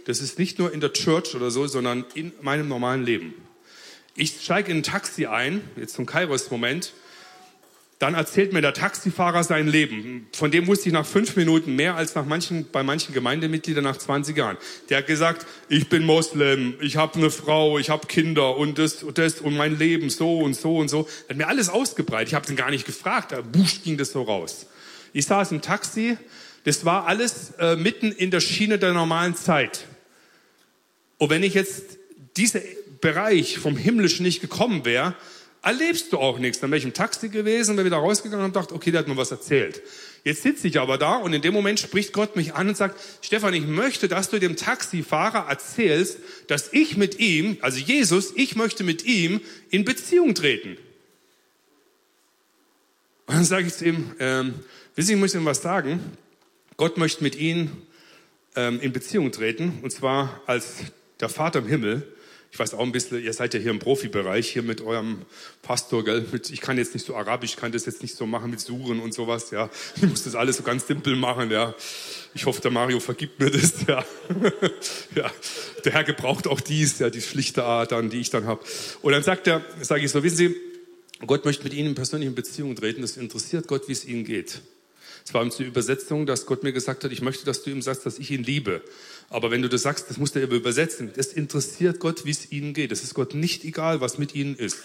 [0.06, 3.34] Das ist nicht nur in der Church oder so, sondern in meinem normalen Leben.
[4.15, 6.94] Ich steige in ein Taxi ein, jetzt zum Kairos-Moment,
[8.00, 10.30] dann erzählt mir der Taxifahrer sein Leben.
[10.32, 13.98] Von dem wusste ich nach fünf Minuten mehr als nach manchen, bei manchen Gemeindemitgliedern nach
[13.98, 14.56] 20 Jahren.
[14.89, 19.04] Der hat gesagt, ich bin Moslem, ich habe eine Frau, ich habe Kinder und das
[19.04, 21.10] und das und mein Leben so und so und so.
[21.28, 22.30] Er hat mir alles ausgebreitet.
[22.30, 23.44] Ich habe ihn gar nicht gefragt, da
[23.84, 24.67] ging das so raus.
[25.13, 26.17] Ich saß im Taxi,
[26.63, 29.88] das war alles äh, mitten in der Schiene der normalen Zeit.
[31.17, 31.97] Und wenn ich jetzt
[32.38, 32.62] dieser
[33.02, 35.15] Bereich vom Himmlischen nicht gekommen wäre,
[35.63, 36.60] erlebst du auch nichts.
[36.60, 39.17] Dann wäre ich im Taxi gewesen, wäre wieder rausgegangen und dachte, okay, der hat mir
[39.17, 39.82] was erzählt.
[40.24, 43.00] Jetzt sitze ich aber da und in dem Moment spricht Gott mich an und sagt,
[43.21, 48.56] Stefan, ich möchte, dass du dem Taxifahrer erzählst, dass ich mit ihm, also Jesus, ich
[48.56, 50.78] möchte mit ihm in Beziehung treten.
[53.26, 54.56] Und dann sage ich zu ihm, ähm,
[54.95, 56.01] Wissen Sie, ich muss Ihnen was sagen.
[56.75, 57.88] Gott möchte mit Ihnen
[58.58, 60.80] ähm, in Beziehung treten, und zwar als
[61.21, 62.06] der Vater im Himmel.
[62.51, 65.21] Ich weiß auch ein bisschen, ihr seid ja hier im Profibereich, hier mit eurem
[65.62, 66.25] Pastor, gell?
[66.34, 68.60] Mit, ich kann jetzt nicht so arabisch, ich kann das jetzt nicht so machen mit
[68.60, 69.69] Suren und sowas, ja.
[69.95, 71.73] Ich muss das alles so ganz simpel machen, ja.
[72.34, 74.04] Ich hoffe, der Mario vergibt mir das, ja.
[75.15, 75.32] ja.
[75.86, 78.62] Der Herr gebraucht auch dies, ja, die schlichte Art dann, die ich dann habe.
[79.01, 80.56] Und dann sagt er, sage ich so, wissen Sie,
[81.25, 84.60] Gott möchte mit Ihnen in persönliche Beziehung treten, das interessiert Gott, wie es Ihnen geht.
[85.26, 88.06] Es war die Übersetzung, dass Gott mir gesagt hat, ich möchte, dass du ihm sagst,
[88.06, 88.82] dass ich ihn liebe.
[89.30, 91.12] Aber wenn du das sagst, das muss er übersetzen.
[91.15, 92.91] Das interessiert Gott, wie es ihnen geht.
[92.91, 94.80] Es ist Gott nicht egal, was mit ihnen ist.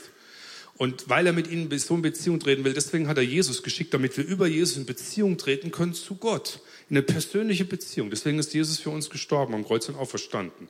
[0.77, 3.95] Und weil er mit ihnen so in Beziehung treten will, deswegen hat er Jesus geschickt,
[3.95, 6.61] damit wir über Jesus in Beziehung treten können zu Gott.
[6.91, 8.11] In eine persönliche Beziehung.
[8.11, 10.69] Deswegen ist Jesus für uns gestorben am Kreuz und auferstanden.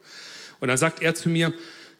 [0.61, 1.53] Und dann sagt er zu mir,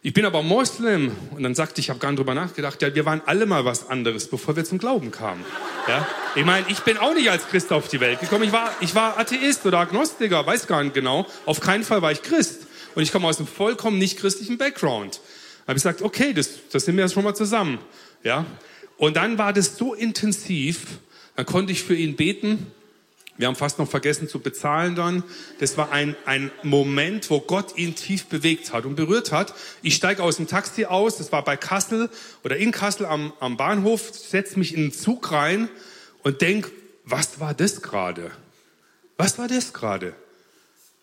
[0.07, 1.11] ich bin aber Moslem.
[1.33, 3.65] Und dann sagte ich, ich habe gar nicht drüber nachgedacht, ja, wir waren alle mal
[3.65, 5.45] was anderes, bevor wir zum Glauben kamen.
[5.89, 6.07] Ja?
[6.37, 8.45] Ich meine, ich bin auch nicht als Christ auf die Welt gekommen.
[8.45, 11.27] Ich war, ich war Atheist oder Agnostiker, weiß gar nicht genau.
[11.45, 12.69] Auf keinen Fall war ich Christ.
[12.95, 15.17] Und ich komme aus einem vollkommen nicht christlichen Background.
[15.17, 17.81] Da habe ich gesagt, okay, das, das sind wir jetzt schon mal zusammen.
[18.23, 18.47] Ja?
[18.99, 21.01] Und dann war das so intensiv,
[21.35, 22.71] dann konnte ich für ihn beten
[23.39, 25.23] wir haben fast noch vergessen zu bezahlen dann.
[25.59, 29.55] Das war ein, ein Moment, wo Gott ihn tief bewegt hat und berührt hat.
[29.83, 32.09] Ich steige aus dem Taxi aus, das war bei Kassel
[32.45, 35.69] oder in Kassel am, am Bahnhof, setze mich in den Zug rein
[36.23, 36.71] und denk,
[37.05, 38.31] was war das gerade?
[39.17, 40.15] Was war das gerade?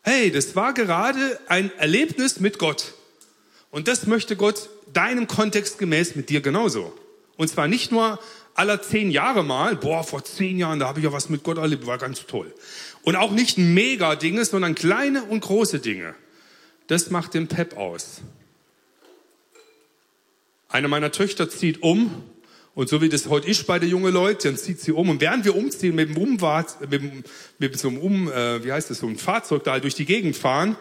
[0.01, 2.93] Hey, das war gerade ein Erlebnis mit Gott.
[3.71, 6.93] Und das möchte Gott deinem Kontext gemäß mit dir genauso.
[7.37, 8.19] Und zwar nicht nur
[8.55, 11.57] aller zehn Jahre mal, boah, vor zehn Jahren, da habe ich ja was mit Gott
[11.57, 12.53] erlebt, war ganz toll.
[13.03, 16.15] Und auch nicht mega Dinge, sondern kleine und große Dinge.
[16.87, 18.21] Das macht den Pep aus.
[20.69, 22.23] Eine meiner Töchter zieht um
[22.75, 25.09] und so wie das heute ist bei den jungen Leuten, dann zieht sie um.
[25.09, 27.03] Und während wir umziehen mit dem Umwart, mit,
[27.59, 30.05] mit so einem Um, äh, wie heißt das, so ein Fahrzeug da halt durch die
[30.05, 30.75] Gegend fahren,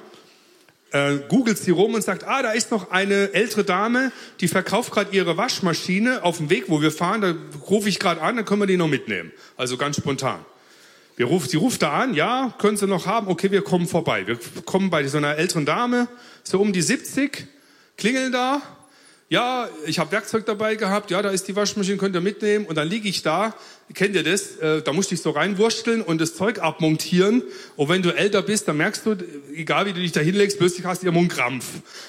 [0.93, 4.93] äh, googelt sie rum und sagt, ah, da ist noch eine ältere Dame, die verkauft
[4.93, 7.21] gerade ihre Waschmaschine auf dem Weg, wo wir fahren.
[7.21, 7.35] Da
[7.69, 9.33] rufe ich gerade an, dann können wir die noch mitnehmen.
[9.57, 10.45] Also ganz spontan.
[11.17, 13.29] Wir rufen, sie ruft da an, ja, können Sie noch haben?
[13.29, 14.27] Okay, wir kommen vorbei.
[14.27, 16.09] Wir kommen bei so einer älteren Dame,
[16.43, 17.47] so um die 70,
[17.99, 18.63] klingeln da,
[19.33, 22.67] ja, ich habe Werkzeug dabei gehabt, ja, da ist die Waschmaschine, könnt ihr mitnehmen.
[22.67, 23.55] Und dann liege ich da,
[23.95, 27.43] kennt ihr das, äh, da musste ich so reinwursteln und das Zeug abmontieren.
[27.77, 29.17] Und wenn du älter bist, dann merkst du,
[29.55, 31.65] egal wie du dich da hinlegst, plötzlich hast du immer einen Krampf.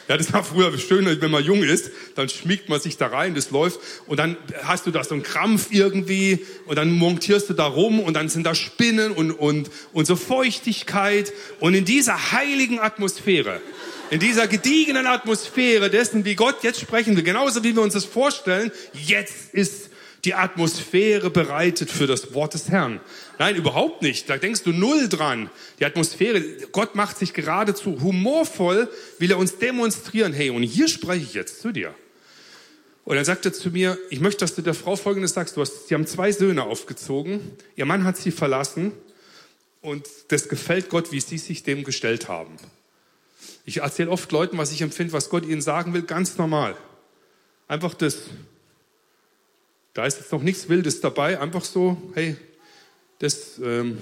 [0.09, 3.35] Ja, das war früher schön, wenn man jung ist, dann schmiegt man sich da rein,
[3.35, 3.79] das läuft.
[4.05, 8.01] Und dann hast du da so einen Krampf irgendwie und dann montierst du da rum
[8.01, 11.31] und dann sind da Spinnen und, und, und so Feuchtigkeit.
[11.61, 13.61] Und in dieser heiligen Atmosphäre,
[14.09, 18.05] in dieser gediegenen Atmosphäre dessen, wie Gott jetzt sprechen will, genauso wie wir uns das
[18.05, 19.89] vorstellen, jetzt ist
[20.25, 23.01] die Atmosphäre bereitet für das Wort des Herrn.
[23.39, 24.29] Nein, überhaupt nicht.
[24.29, 25.49] Da denkst du null dran.
[25.79, 28.89] Die Atmosphäre, Gott macht sich geradezu humorvoll,
[29.19, 30.31] will er uns demonstrieren.
[30.31, 31.93] Hey, und hier spreche ich jetzt zu dir.
[33.03, 35.57] Und dann sagt er zu mir, ich möchte, dass du der Frau Folgendes sagst.
[35.57, 37.57] Du hast, sie haben zwei Söhne aufgezogen.
[37.75, 38.93] Ihr Mann hat sie verlassen.
[39.81, 42.55] Und das gefällt Gott, wie sie sich dem gestellt haben.
[43.65, 46.75] Ich erzähle oft Leuten, was ich empfinde, was Gott ihnen sagen will, ganz normal.
[47.67, 48.23] Einfach das.
[49.93, 52.35] Da ist jetzt noch nichts Wildes dabei, einfach so, hey,
[53.19, 53.59] das.
[53.63, 53.97] Ähm,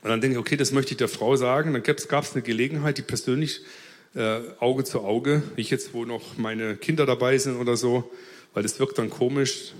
[0.00, 1.72] und dann denke ich, okay, das möchte ich der Frau sagen.
[1.72, 3.62] Dann gab es eine Gelegenheit, die persönlich
[4.14, 8.10] äh, Auge zu Auge, nicht jetzt, wo noch meine Kinder dabei sind oder so,
[8.54, 9.72] weil das wirkt dann komisch,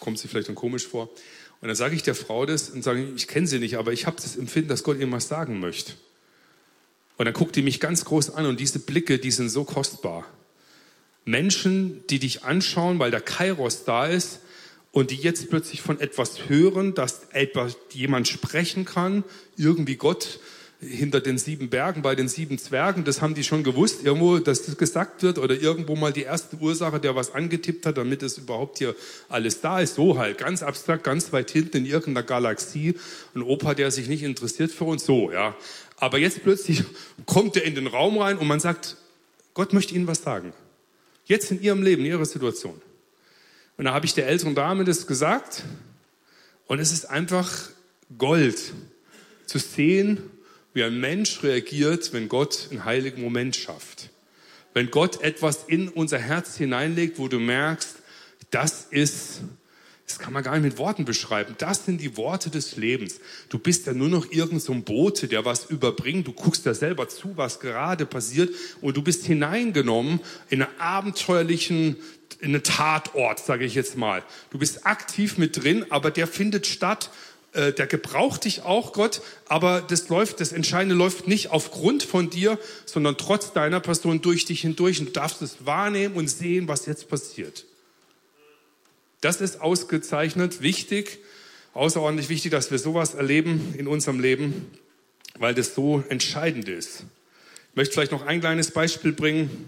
[0.00, 1.10] kommt sie vielleicht dann komisch vor.
[1.60, 4.06] Und dann sage ich der Frau das und sage, ich kenne sie nicht, aber ich
[4.06, 5.92] habe das Empfinden, dass Gott ihr was sagen möchte.
[7.16, 10.26] Und dann guckt die mich ganz groß an und diese Blicke, die sind so kostbar.
[11.24, 14.40] Menschen, die dich anschauen, weil der Kairos da ist
[14.92, 19.24] und die jetzt plötzlich von etwas hören, dass etwas, jemand sprechen kann,
[19.56, 20.40] irgendwie Gott
[20.80, 24.62] hinter den sieben Bergen, bei den sieben Zwergen, das haben die schon gewusst, irgendwo, dass
[24.62, 28.38] das gesagt wird oder irgendwo mal die erste Ursache, der was angetippt hat, damit es
[28.38, 28.94] überhaupt hier
[29.28, 29.94] alles da ist.
[29.94, 32.94] So halt, ganz abstrakt, ganz weit hinten in irgendeiner Galaxie.
[33.34, 35.56] Ein Opa, der sich nicht interessiert für uns, so, ja.
[36.04, 36.84] Aber jetzt plötzlich
[37.24, 38.98] kommt er in den Raum rein und man sagt,
[39.54, 40.52] Gott möchte Ihnen was sagen.
[41.24, 42.78] Jetzt in Ihrem Leben, in Ihrer Situation.
[43.78, 45.62] Und da habe ich der älteren Dame das gesagt
[46.66, 47.70] und es ist einfach
[48.18, 48.74] Gold
[49.46, 50.18] zu sehen,
[50.74, 54.10] wie ein Mensch reagiert, wenn Gott einen heiligen Moment schafft.
[54.74, 57.96] Wenn Gott etwas in unser Herz hineinlegt, wo du merkst,
[58.50, 59.40] das ist
[60.06, 61.54] das kann man gar nicht mit Worten beschreiben.
[61.58, 63.20] Das sind die Worte des Lebens.
[63.48, 66.26] Du bist ja nur noch irgend so Bote, der was überbringt.
[66.26, 71.96] Du guckst ja selber zu, was gerade passiert und du bist hineingenommen in einen abenteuerlichen
[72.40, 74.22] in einen Tatort, sage ich jetzt mal.
[74.50, 77.10] Du bist aktiv mit drin, aber der findet statt.
[77.52, 82.28] Äh, der gebraucht dich auch, Gott, aber das läuft, das Entscheidende läuft nicht aufgrund von
[82.28, 86.68] dir, sondern trotz deiner Person durch dich hindurch und du darfst es wahrnehmen und sehen,
[86.68, 87.64] was jetzt passiert.
[89.24, 91.18] Das ist ausgezeichnet wichtig,
[91.72, 94.66] außerordentlich wichtig, dass wir sowas erleben in unserem Leben,
[95.38, 97.04] weil das so entscheidend ist.
[97.70, 99.66] Ich möchte vielleicht noch ein kleines Beispiel bringen.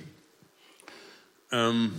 [1.51, 1.91] Ähm,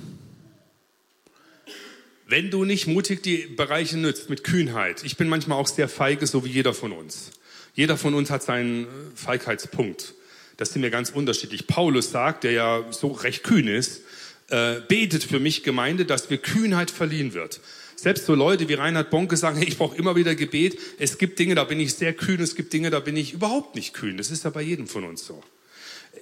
[2.27, 6.27] wenn du nicht mutig die Bereiche nützt mit Kühnheit, ich bin manchmal auch sehr feige,
[6.27, 7.31] so wie jeder von uns.
[7.73, 10.13] Jeder von uns hat seinen Feigheitspunkt.
[10.57, 11.65] Das sind mir ganz unterschiedlich.
[11.65, 14.03] Paulus sagt, der ja so recht kühn ist,
[14.49, 17.59] äh, betet für mich Gemeinde, dass mir Kühnheit verliehen wird.
[17.95, 20.79] Selbst so Leute wie Reinhard Bonke sagen, ich brauche immer wieder Gebet.
[20.99, 23.75] Es gibt Dinge, da bin ich sehr kühn, es gibt Dinge, da bin ich überhaupt
[23.75, 24.17] nicht kühn.
[24.17, 25.43] Das ist ja bei jedem von uns so.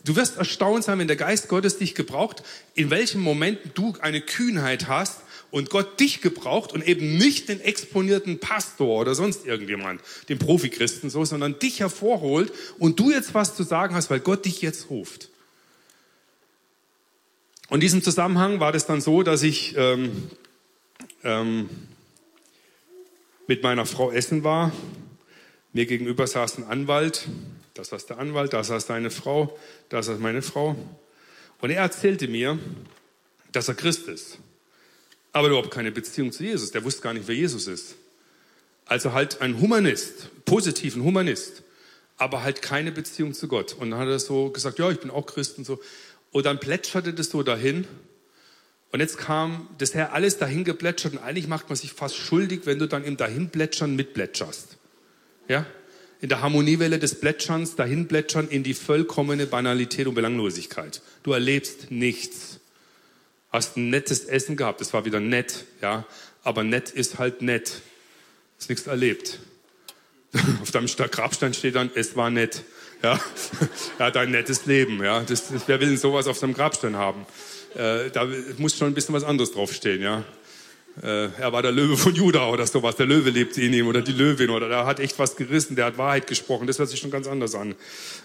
[0.04, 2.44] Du wirst erstaunt sein, wenn der Geist Gottes dich gebraucht,
[2.76, 7.62] in welchen Momenten du eine Kühnheit hast und Gott dich gebraucht und eben nicht den
[7.62, 13.56] exponierten Pastor oder sonst irgendjemand, den Profikristen so, sondern dich hervorholt und du jetzt was
[13.56, 15.30] zu sagen hast, weil Gott dich jetzt ruft.
[17.70, 20.30] Und in diesem Zusammenhang war das dann so, dass ich ähm,
[21.24, 21.70] ähm,
[23.48, 24.72] mit meiner Frau essen war.
[25.74, 27.28] Mir gegenüber saß ein Anwalt,
[27.74, 29.58] da saß der Anwalt, da saß seine Frau,
[29.90, 30.76] da saß meine Frau.
[31.60, 32.60] Und er erzählte mir,
[33.52, 34.38] dass er Christ ist,
[35.32, 36.72] aber überhaupt keine Beziehung zu Jesus.
[36.72, 37.96] Der wusste gar nicht, wer Jesus ist.
[38.86, 41.64] Also halt ein Humanist, positiven Humanist,
[42.18, 43.74] aber halt keine Beziehung zu Gott.
[43.74, 45.80] Und dann hat er so gesagt, ja, ich bin auch Christ und so.
[46.36, 47.88] Und dann plätscherte das so dahin.
[48.92, 51.14] Und jetzt kam das her alles dahin geplätschert.
[51.14, 54.76] Und eigentlich macht man sich fast schuldig, wenn du dann im Dahinplätschern mitplätscherst.
[55.48, 55.66] Ja?
[56.20, 61.02] In der Harmoniewelle des Plätscherns, dahinplätschern in die vollkommene Banalität und Belanglosigkeit.
[61.24, 62.60] Du erlebst nichts.
[63.50, 66.06] Hast ein nettes Essen gehabt, das war wieder nett, ja.
[66.44, 67.82] Aber nett ist halt nett.
[68.58, 69.40] Hast nichts erlebt.
[70.62, 72.66] Auf deinem Grabstein steht dann, es war nett.
[73.06, 73.20] Ja,
[74.00, 75.04] er hat ein nettes Leben.
[75.04, 77.28] Ja, das, das, wer will denn sowas auf seinem Grabstein haben?
[77.76, 80.02] Äh, da muss schon ein bisschen was anderes draufstehen.
[80.02, 80.24] Ja,
[81.04, 82.96] äh, er war der Löwe von Juda oder sowas.
[82.96, 85.76] Der Löwe lebte in ihm oder die Löwin oder der hat echt was gerissen.
[85.76, 86.66] Der hat Wahrheit gesprochen.
[86.66, 87.76] Das hört sich schon ganz anders an.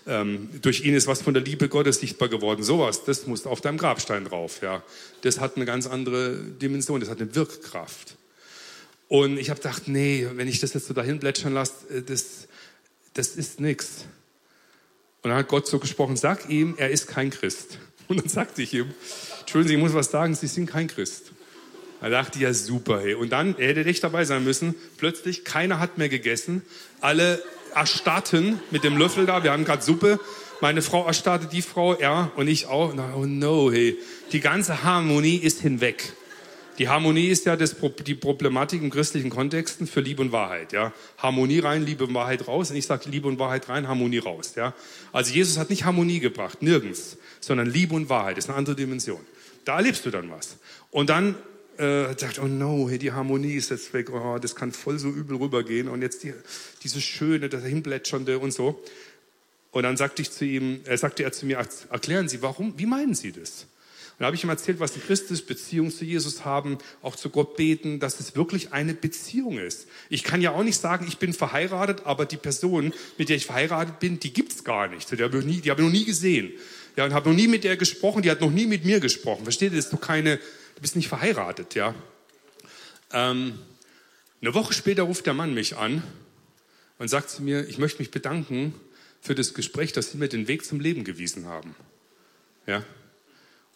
[0.07, 2.63] Ähm, durch ihn ist was von der Liebe Gottes sichtbar geworden.
[2.63, 4.61] Sowas, das muss auf deinem Grabstein drauf.
[4.63, 4.83] Ja,
[5.21, 7.01] das hat eine ganz andere Dimension.
[7.01, 8.17] Das hat eine Wirkkraft.
[9.09, 12.49] Und ich habe gedacht, nee, wenn ich das jetzt so dahin plätschern lasse, äh, das,
[13.13, 14.07] das ist nichts.
[15.23, 17.79] Und dann hat Gott so gesprochen, sag ihm, er ist kein Christ.
[18.09, 18.93] Und dann sagte ich ihm,
[19.41, 21.33] Entschuldigung, ich muss was sagen, Sie sind kein Christ.
[22.01, 23.15] Da dachte ich, ja super, hey.
[23.15, 26.63] Und dann, er hätte echt dabei sein müssen, plötzlich, keiner hat mehr gegessen.
[27.01, 27.43] Alle
[27.75, 30.19] erstarrten mit dem Löffel da, wir haben gerade Suppe.
[30.63, 32.95] Meine Frau erstarrte, die Frau, er und ich auch.
[33.17, 33.99] Oh no, hey.
[34.33, 36.15] Die ganze Harmonie ist hinweg.
[36.81, 40.73] Die Harmonie ist ja das, die Problematik in christlichen Kontexten für Liebe und Wahrheit.
[40.73, 40.95] Ja?
[41.19, 42.71] Harmonie rein, Liebe und Wahrheit raus.
[42.71, 44.55] Und ich sage Liebe und Wahrheit rein, Harmonie raus.
[44.57, 44.73] Ja?
[45.13, 48.39] Also Jesus hat nicht Harmonie gebracht, nirgends, sondern Liebe und Wahrheit.
[48.39, 49.21] Das ist eine andere Dimension.
[49.67, 50.57] Da erlebst du dann was.
[50.91, 51.35] Und dann
[51.77, 54.09] äh, dachte, oh no, hey, die Harmonie ist jetzt weg.
[54.11, 55.87] Oh, das kann voll so übel rübergehen.
[55.87, 56.33] Und jetzt die,
[56.83, 58.83] dieses Schöne, das Hinplätschernde und so.
[59.71, 61.59] Und dann sagte ich zu ihm, äh, sagte er zu mir,
[61.91, 63.67] erklären Sie, warum, wie meinen Sie das?
[64.21, 67.57] Da habe ich ihm erzählt, was die Christus Beziehung zu Jesus haben, auch zu Gott
[67.57, 69.89] beten, dass es wirklich eine Beziehung ist.
[70.11, 73.47] Ich kann ja auch nicht sagen, ich bin verheiratet, aber die Person, mit der ich
[73.47, 75.11] verheiratet bin, die gibt's gar nicht.
[75.11, 76.53] Die habe ich, nie, ich noch nie gesehen.
[76.97, 79.45] Ja, und habe noch nie mit der gesprochen, die hat noch nie mit mir gesprochen.
[79.45, 81.95] Versteht ihr, das ist doch keine, du bist nicht verheiratet, ja.
[83.15, 83.55] Ähm,
[84.43, 86.03] eine Woche später ruft der Mann mich an
[86.99, 88.75] und sagt zu mir, ich möchte mich bedanken
[89.23, 91.75] für das Gespräch, dass Sie mir den Weg zum Leben gewiesen haben.
[92.67, 92.85] Ja,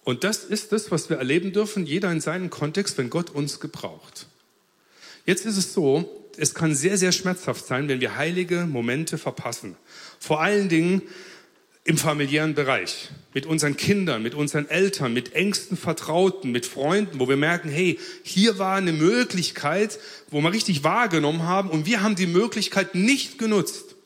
[0.04, 3.58] und das ist das, was wir erleben dürfen, jeder in seinem Kontext, wenn Gott uns
[3.58, 4.26] gebraucht.
[5.26, 9.76] Jetzt ist es so, es kann sehr, sehr schmerzhaft sein, wenn wir heilige Momente verpassen.
[10.18, 11.02] Vor allen Dingen
[11.84, 17.28] im familiären Bereich, mit unseren Kindern, mit unseren Eltern, mit engsten Vertrauten, mit Freunden, wo
[17.28, 19.98] wir merken, hey, hier war eine Möglichkeit,
[20.30, 23.96] wo wir richtig wahrgenommen haben und wir haben die Möglichkeit nicht genutzt.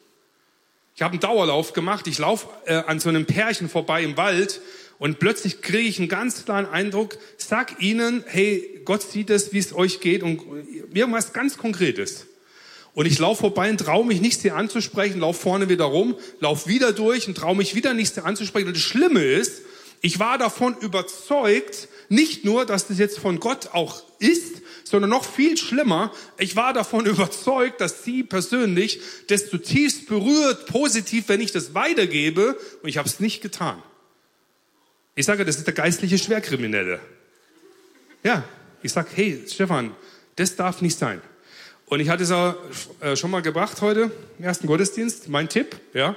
[0.97, 4.61] Ich habe einen Dauerlauf gemacht, ich laufe äh, an so einem Pärchen vorbei im Wald
[4.99, 9.59] und plötzlich kriege ich einen ganz klaren Eindruck, sag ihnen, hey, Gott sieht es, wie
[9.59, 10.43] es euch geht und
[10.93, 12.27] irgendwas ganz Konkretes.
[12.95, 16.69] Und ich laufe vorbei und traue mich nicht, sie anzusprechen, laufe vorne wieder rum, laufe
[16.69, 18.67] wieder durch und traue mich wieder nicht, sie anzusprechen.
[18.67, 19.63] Und das Schlimme ist,
[20.01, 25.25] ich war davon überzeugt, nicht nur, dass das jetzt von Gott auch ist, sondern noch
[25.25, 31.53] viel schlimmer, ich war davon überzeugt, dass sie persönlich das zutiefst berührt, positiv, wenn ich
[31.53, 33.81] das weitergebe, und ich habe es nicht getan.
[35.19, 37.01] Ich sage, das ist der geistliche Schwerkriminelle.
[38.23, 38.45] Ja,
[38.85, 39.91] ich sage, hey, Stefan,
[40.37, 41.21] das darf nicht sein.
[41.87, 42.55] Und ich hatte es auch
[43.01, 45.29] äh, schon mal gebracht heute im ersten Gottesdienst.
[45.29, 46.15] Mein Tipp, ja.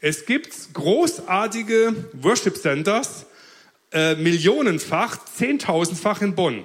[0.00, 3.24] Es gibt großartige Worship Centers,
[3.90, 6.62] äh, millionenfach, zehntausendfach in Bonn.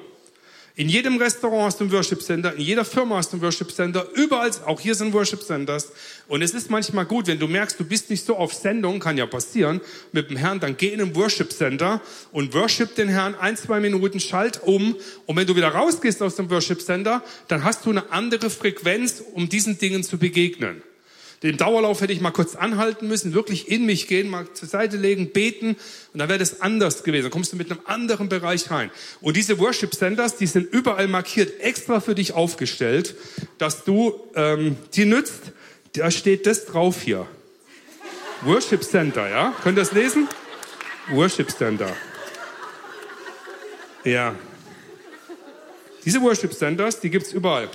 [0.82, 3.70] In jedem Restaurant hast du ein Worship Center, in jeder Firma hast du ein Worship
[3.72, 5.92] Center, überall, auch hier sind Worship Centers.
[6.28, 9.16] Und es ist manchmal gut, wenn du merkst, du bist nicht so auf Sendung, kann
[9.16, 9.80] ja passieren,
[10.12, 13.80] mit dem Herrn, dann geh in ein Worship Center und worship den Herrn ein, zwei
[13.80, 14.96] Minuten, schalt um.
[15.28, 19.22] Und wenn du wieder rausgehst aus dem Worship Center, dann hast du eine andere Frequenz,
[19.36, 20.82] um diesen Dingen zu begegnen.
[21.44, 24.98] Den Dauerlauf hätte ich mal kurz anhalten müssen, wirklich in mich gehen, mal zur Seite
[24.98, 25.76] legen, beten
[26.14, 27.24] und dann wäre das anders gewesen.
[27.24, 28.92] Dann kommst du mit einem anderen Bereich rein.
[29.22, 33.16] Und diese Worship Centers, die sind überall markiert, extra für dich aufgestellt,
[33.58, 35.52] dass du ähm, die nützt.
[35.94, 37.26] Da steht das drauf hier.
[38.44, 39.54] Worship Center, ja?
[39.64, 40.28] Könnt ihr das lesen?
[41.10, 41.92] Worship Center.
[44.04, 44.36] Ja.
[46.06, 47.70] Diese Worship Centers, die gibt's überall.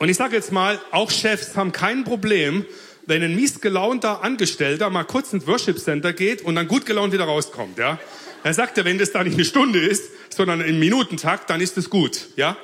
[0.00, 2.64] Und ich sage jetzt mal, auch Chefs haben kein Problem,
[3.04, 7.12] wenn ein mies gelaunter Angestellter mal kurz ins Worship Center geht und dann gut gelaunt
[7.12, 8.00] wieder rauskommt, ja.
[8.42, 11.76] Er sagt ja, wenn das da nicht eine Stunde ist, sondern im Minutentakt, dann ist
[11.76, 12.56] es gut, ja.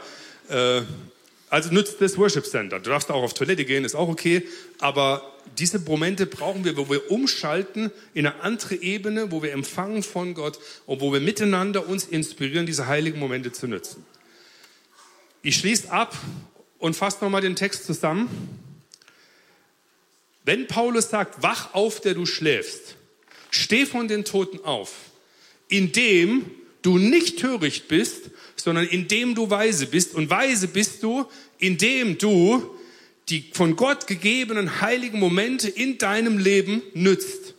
[0.49, 0.80] Äh,
[1.51, 2.80] also nützt das Worship Center.
[2.80, 4.43] Du darfst auch auf Toilette gehen, ist auch okay.
[4.78, 10.03] Aber diese Momente brauchen wir, wo wir umschalten in eine andere Ebene, wo wir empfangen
[10.03, 14.07] von Gott und wo wir miteinander uns inspirieren, diese heiligen Momente zu nutzen.
[15.43, 16.16] Ich schließe ab
[16.79, 18.29] und fasst nochmal den Text zusammen.
[20.45, 22.97] Wenn Paulus sagt, wach auf, der du schläfst,
[23.51, 24.93] steh von den Toten auf,
[25.68, 26.51] indem
[26.83, 30.14] du nicht töricht bist, sondern indem du weise bist.
[30.14, 31.27] Und weise bist du,
[31.59, 32.77] indem du
[33.29, 37.55] die von Gott gegebenen heiligen Momente in deinem Leben nützt.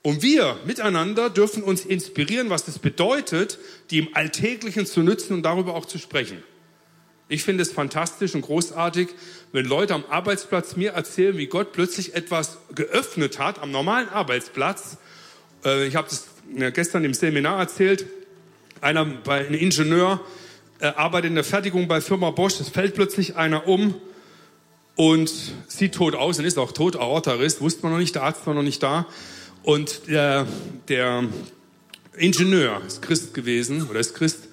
[0.00, 3.58] Und wir miteinander dürfen uns inspirieren, was es bedeutet,
[3.90, 6.42] die im Alltäglichen zu nützen und darüber auch zu sprechen.
[7.32, 9.08] Ich finde es fantastisch und großartig,
[9.52, 14.98] wenn Leute am Arbeitsplatz mir erzählen, wie Gott plötzlich etwas geöffnet hat am normalen Arbeitsplatz.
[15.64, 16.26] Äh, ich habe das
[16.74, 18.04] gestern im Seminar erzählt.
[18.82, 20.20] Einer, ein Ingenieur,
[20.78, 22.60] arbeitet in der Fertigung bei Firma Bosch.
[22.60, 23.94] Es fällt plötzlich einer um
[24.96, 25.32] und
[25.68, 28.52] sieht tot aus und ist auch tot, Aortariss, wusste man noch nicht, der Arzt war
[28.52, 29.06] noch nicht da.
[29.62, 30.46] Und der,
[30.88, 31.24] der
[32.14, 34.48] Ingenieur ist Christ gewesen oder ist Christ.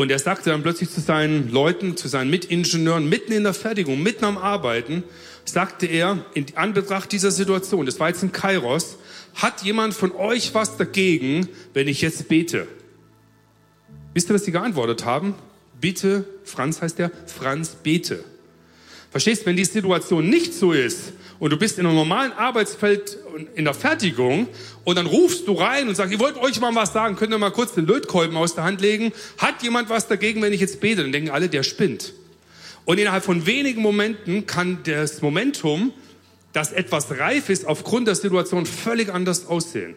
[0.00, 4.02] Und er sagte dann plötzlich zu seinen Leuten, zu seinen Mitingenieuren, mitten in der Fertigung,
[4.02, 5.04] mitten am Arbeiten,
[5.44, 8.96] sagte er, in Anbetracht dieser Situation, das war jetzt ein Kairos,
[9.34, 12.66] hat jemand von euch was dagegen, wenn ich jetzt bete?
[14.14, 15.34] Wisst ihr, was sie geantwortet haben?
[15.82, 18.24] Bitte, Franz heißt der, Franz, bete.
[19.10, 23.18] Verstehst, wenn die Situation nicht so ist und du bist in einem normalen Arbeitsfeld
[23.54, 24.46] in der Fertigung
[24.84, 27.38] und dann rufst du rein und sagst, ich wollte euch mal was sagen, könnt ihr
[27.38, 29.10] mal kurz den Lötkolben aus der Hand legen?
[29.38, 31.02] Hat jemand was dagegen, wenn ich jetzt bete?
[31.02, 32.12] Dann denken alle, der spinnt.
[32.84, 35.92] Und innerhalb von wenigen Momenten kann das Momentum,
[36.52, 39.94] dass etwas reif ist, aufgrund der Situation völlig anders aussehen.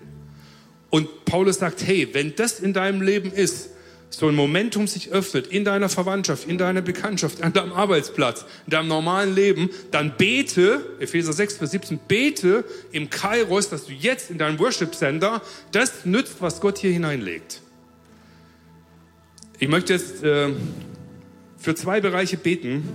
[0.90, 3.70] Und Paulus sagt, hey, wenn das in deinem Leben ist,
[4.16, 8.72] so ein Momentum sich öffnet in deiner Verwandtschaft, in deiner Bekanntschaft, an deinem Arbeitsplatz, in
[8.72, 14.30] deinem normalen Leben, dann bete, Epheser 6, Vers 17, bete im Kairos, dass du jetzt
[14.30, 15.42] in deinem Worship Center
[15.72, 17.62] das nützt, was Gott hier hineinlegt.
[19.58, 20.50] Ich möchte jetzt äh,
[21.58, 22.88] für zwei Bereiche beten,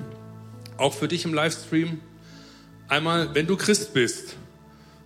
[0.76, 2.00] auch für dich im Livestream.
[2.86, 4.36] Einmal, wenn du Christ bist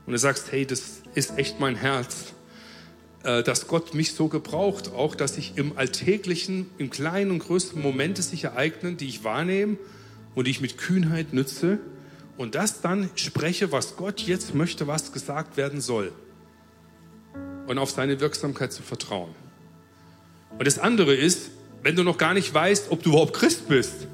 [0.04, 2.31] und du sagst, hey, das ist echt mein Herz,
[3.22, 8.20] dass Gott mich so gebraucht, auch dass ich im alltäglichen, im kleinen und größten Momente
[8.20, 9.76] sich ereignen, die ich wahrnehme
[10.34, 11.78] und die ich mit Kühnheit nütze
[12.36, 16.12] und das dann spreche, was Gott jetzt möchte, was gesagt werden soll
[17.66, 19.30] und auf seine Wirksamkeit zu vertrauen.
[20.58, 21.50] Und das andere ist,
[21.82, 24.06] wenn du noch gar nicht weißt, ob du überhaupt Christ bist,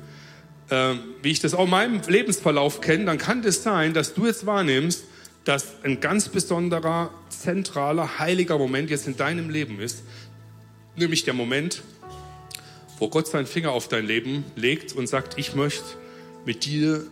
[0.71, 4.15] äh, wie ich das auch in meinem Lebensverlauf kenne, dann kann es das sein, dass
[4.15, 5.05] du jetzt wahrnimmst,
[5.49, 10.03] dass ein ganz besonderer, zentraler, heiliger Moment jetzt in deinem Leben ist,
[10.95, 11.83] nämlich der Moment,
[12.99, 15.87] wo Gott seinen Finger auf dein Leben legt und sagt, ich möchte
[16.45, 17.03] mit dir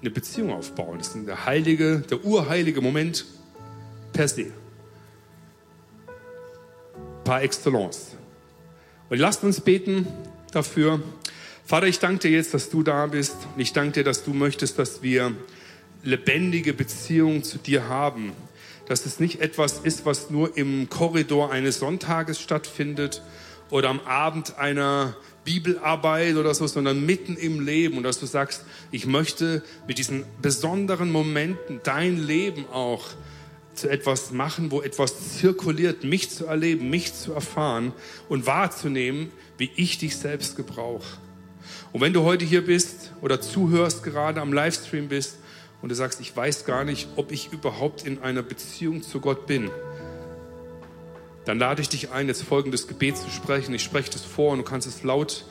[0.00, 0.98] eine Beziehung aufbauen.
[0.98, 3.24] Das ist der heilige, der urheilige Moment
[4.12, 4.52] per se.
[7.24, 8.14] Par excellence.
[9.08, 10.06] Und lasst uns beten
[10.52, 11.02] dafür.
[11.64, 13.34] Vater, ich danke dir jetzt, dass du da bist.
[13.52, 15.34] Und ich danke dir, dass du möchtest, dass wir
[16.02, 18.32] lebendige Beziehung zu dir haben.
[18.86, 23.22] Dass es nicht etwas ist, was nur im Korridor eines Sonntages stattfindet
[23.70, 27.96] oder am Abend einer Bibelarbeit oder so, sondern mitten im Leben.
[27.96, 33.04] Und dass du sagst, ich möchte mit diesen besonderen Momenten dein Leben auch
[33.74, 37.92] zu etwas machen, wo etwas zirkuliert, mich zu erleben, mich zu erfahren
[38.28, 41.18] und wahrzunehmen, wie ich dich selbst gebrauche.
[41.92, 45.38] Und wenn du heute hier bist oder zuhörst, gerade am Livestream bist
[45.80, 49.46] und du sagst, ich weiß gar nicht, ob ich überhaupt in einer Beziehung zu Gott
[49.46, 49.70] bin,
[51.44, 53.72] dann lade ich dich ein, jetzt folgendes Gebet zu sprechen.
[53.74, 55.46] Ich spreche das vor und du kannst es laut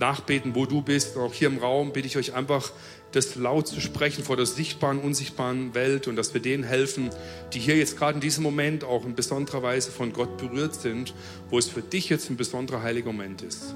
[0.00, 1.16] nachbeten, wo du bist.
[1.16, 2.72] Und auch hier im Raum bitte ich euch einfach,
[3.12, 7.10] das laut zu sprechen vor der sichtbaren, unsichtbaren Welt und dass wir denen helfen,
[7.52, 11.14] die hier jetzt gerade in diesem Moment auch in besonderer Weise von Gott berührt sind,
[11.48, 13.74] wo es für dich jetzt ein besonderer heiliger Moment ist.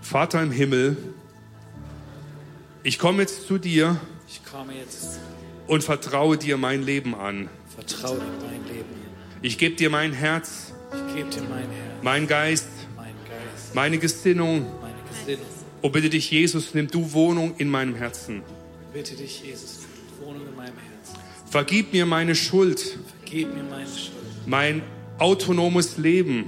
[0.00, 0.96] Vater im Himmel,
[2.82, 4.00] ich komme jetzt zu dir
[5.68, 7.48] und vertraue dir mein Leben an.
[7.74, 8.88] Vertraue dir mein Leben.
[9.42, 10.72] Ich gebe dir mein Herz.
[10.92, 12.02] Ich gebe dir mein Herz.
[12.02, 12.68] Mein Geist.
[12.96, 13.74] Mein Geist.
[13.74, 14.66] Meine Gesinnung.
[14.80, 15.46] Meine Gesinnung.
[15.82, 18.42] Oh, bitte dich, Jesus, nimm du Wohnung in meinem Herzen.
[18.92, 19.80] Bitte dich, Jesus,
[20.20, 21.20] Wohnung in meinem Herzen.
[21.48, 22.98] Vergib mir meine Schuld.
[23.20, 24.16] Vergib mir meine Schuld.
[24.46, 24.82] Mein
[25.18, 26.46] autonomes Leben.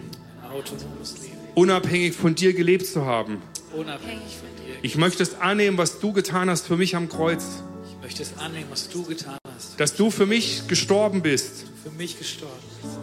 [0.51, 1.37] Autonomes Leben.
[1.55, 3.41] Unabhängig von dir gelebt zu haben.
[3.73, 4.75] Unabhängig von dir.
[4.83, 7.63] Ich möchte es annehmen, was du getan hast für mich am Kreuz
[8.19, 9.79] es annehmen, was du getan hast.
[9.79, 11.67] Dass du für mich gestorben bist.
[11.85, 12.99] Für mich gestorben bist.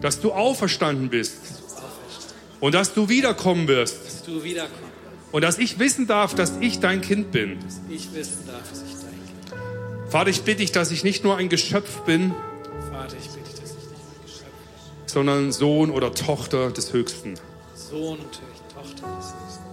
[0.00, 1.36] Dass du auferstanden bist.
[1.42, 2.58] Dass du auferstanden.
[2.60, 4.04] Und dass du wiederkommen wirst.
[4.04, 4.82] Dass du wiederkommst.
[5.30, 7.58] Und dass ich wissen darf, dass ich dein Kind bin.
[7.60, 10.10] Dass ich wissen darf, dass ich dein Kind bin.
[10.10, 12.34] Vater, ich bitte dich, dass ich nicht nur ein Geschöpf bin.
[12.90, 15.06] Vater, ich bitte dich, dass ich nicht ein Geschöpf bin.
[15.06, 17.34] Sondern Sohn oder Tochter des Höchsten.
[17.74, 18.40] Sohn und
[18.74, 19.64] Tochter des Höchsten.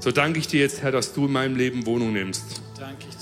[0.00, 2.62] So danke ich dir jetzt, Herr, dass du in meinem Leben Wohnung nimmst.
[2.78, 3.17] Danke ich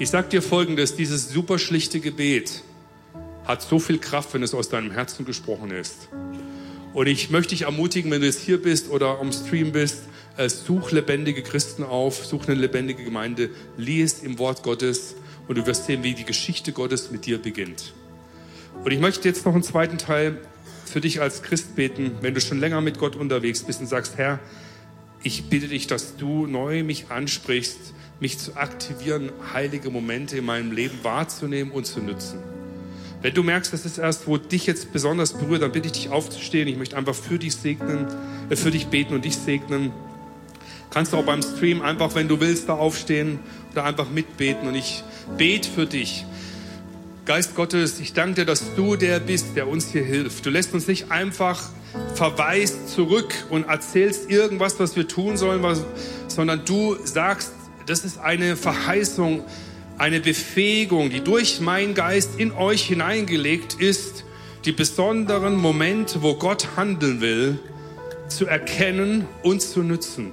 [0.00, 2.62] Ich sag dir folgendes, dieses super schlichte Gebet
[3.44, 6.08] hat so viel Kraft, wenn es aus deinem Herzen gesprochen ist.
[6.92, 10.04] Und ich möchte dich ermutigen, wenn du jetzt hier bist oder am Stream bist,
[10.36, 15.16] äh, such lebendige Christen auf, such eine lebendige Gemeinde, lies im Wort Gottes
[15.48, 17.92] und du wirst sehen, wie die Geschichte Gottes mit dir beginnt.
[18.84, 20.38] Und ich möchte jetzt noch einen zweiten Teil
[20.84, 24.16] für dich als Christ beten, wenn du schon länger mit Gott unterwegs bist und sagst,
[24.16, 24.38] Herr,
[25.24, 30.72] ich bitte dich, dass du neu mich ansprichst, mich zu aktivieren, heilige Momente in meinem
[30.72, 32.38] Leben wahrzunehmen und zu nutzen.
[33.20, 36.08] Wenn du merkst, das ist erst, wo dich jetzt besonders berührt, dann bitte ich dich
[36.10, 36.68] aufzustehen.
[36.68, 38.06] Ich möchte einfach für dich segnen,
[38.48, 39.92] äh, für dich beten und dich segnen.
[40.90, 43.40] Kannst du auch beim Stream einfach, wenn du willst, da aufstehen
[43.72, 45.02] oder einfach mitbeten und ich
[45.36, 46.24] bete für dich.
[47.26, 50.46] Geist Gottes, ich danke dir, dass du der bist, der uns hier hilft.
[50.46, 51.62] Du lässt uns nicht einfach
[52.14, 55.84] verweist zurück und erzählst irgendwas, was wir tun sollen, was,
[56.28, 57.52] sondern du sagst,
[57.88, 59.42] das ist eine Verheißung,
[59.96, 64.24] eine Befähigung, die durch meinen Geist in euch hineingelegt ist,
[64.66, 67.58] die besonderen Momente, wo Gott handeln will,
[68.28, 70.32] zu erkennen und zu nutzen.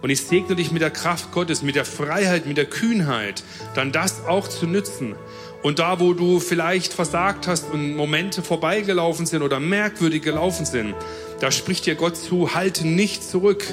[0.00, 3.42] Und ich segne dich mit der Kraft Gottes, mit der Freiheit, mit der Kühnheit,
[3.74, 5.14] dann das auch zu nützen.
[5.62, 10.94] Und da, wo du vielleicht versagt hast und Momente vorbeigelaufen sind oder merkwürdig gelaufen sind,
[11.40, 13.66] da spricht dir Gott zu, halte nicht zurück,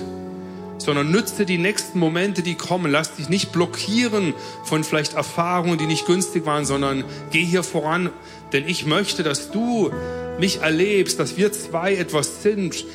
[0.82, 2.92] sondern nütze die nächsten Momente, die kommen.
[2.92, 8.10] Lass dich nicht blockieren von vielleicht Erfahrungen, die nicht günstig waren, sondern geh hier voran.
[8.52, 9.92] Denn ich möchte, dass du
[10.40, 12.86] mich erlebst, dass wir zwei etwas sind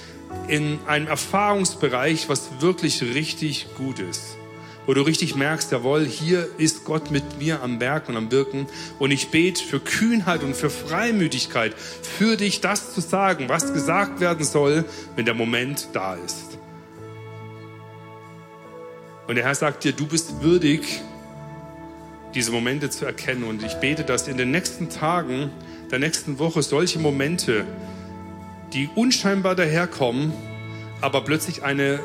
[0.48, 4.36] in einem Erfahrungsbereich, was wirklich richtig gut ist.
[4.86, 8.66] Wo du richtig merkst, jawohl, hier ist Gott mit mir am Werk und am Wirken.
[9.00, 14.20] Und ich bete für Kühnheit und für Freimütigkeit, für dich das zu sagen, was gesagt
[14.20, 14.84] werden soll,
[15.16, 16.45] wenn der Moment da ist.
[19.26, 21.02] Und der Herr sagt dir, du bist würdig,
[22.34, 23.44] diese Momente zu erkennen.
[23.44, 25.50] Und ich bete, dass in den nächsten Tagen,
[25.90, 27.64] der nächsten Woche solche Momente,
[28.72, 30.32] die unscheinbar daherkommen,
[31.00, 32.00] aber plötzlich eine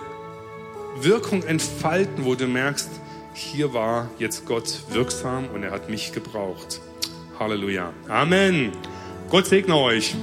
[1.00, 2.90] Wirkung entfalten, wo du merkst,
[3.34, 6.82] hier war jetzt Gott wirksam und er hat mich gebraucht.
[7.40, 7.94] Halleluja.
[8.08, 8.72] Amen.
[9.30, 10.16] Gott segne euch.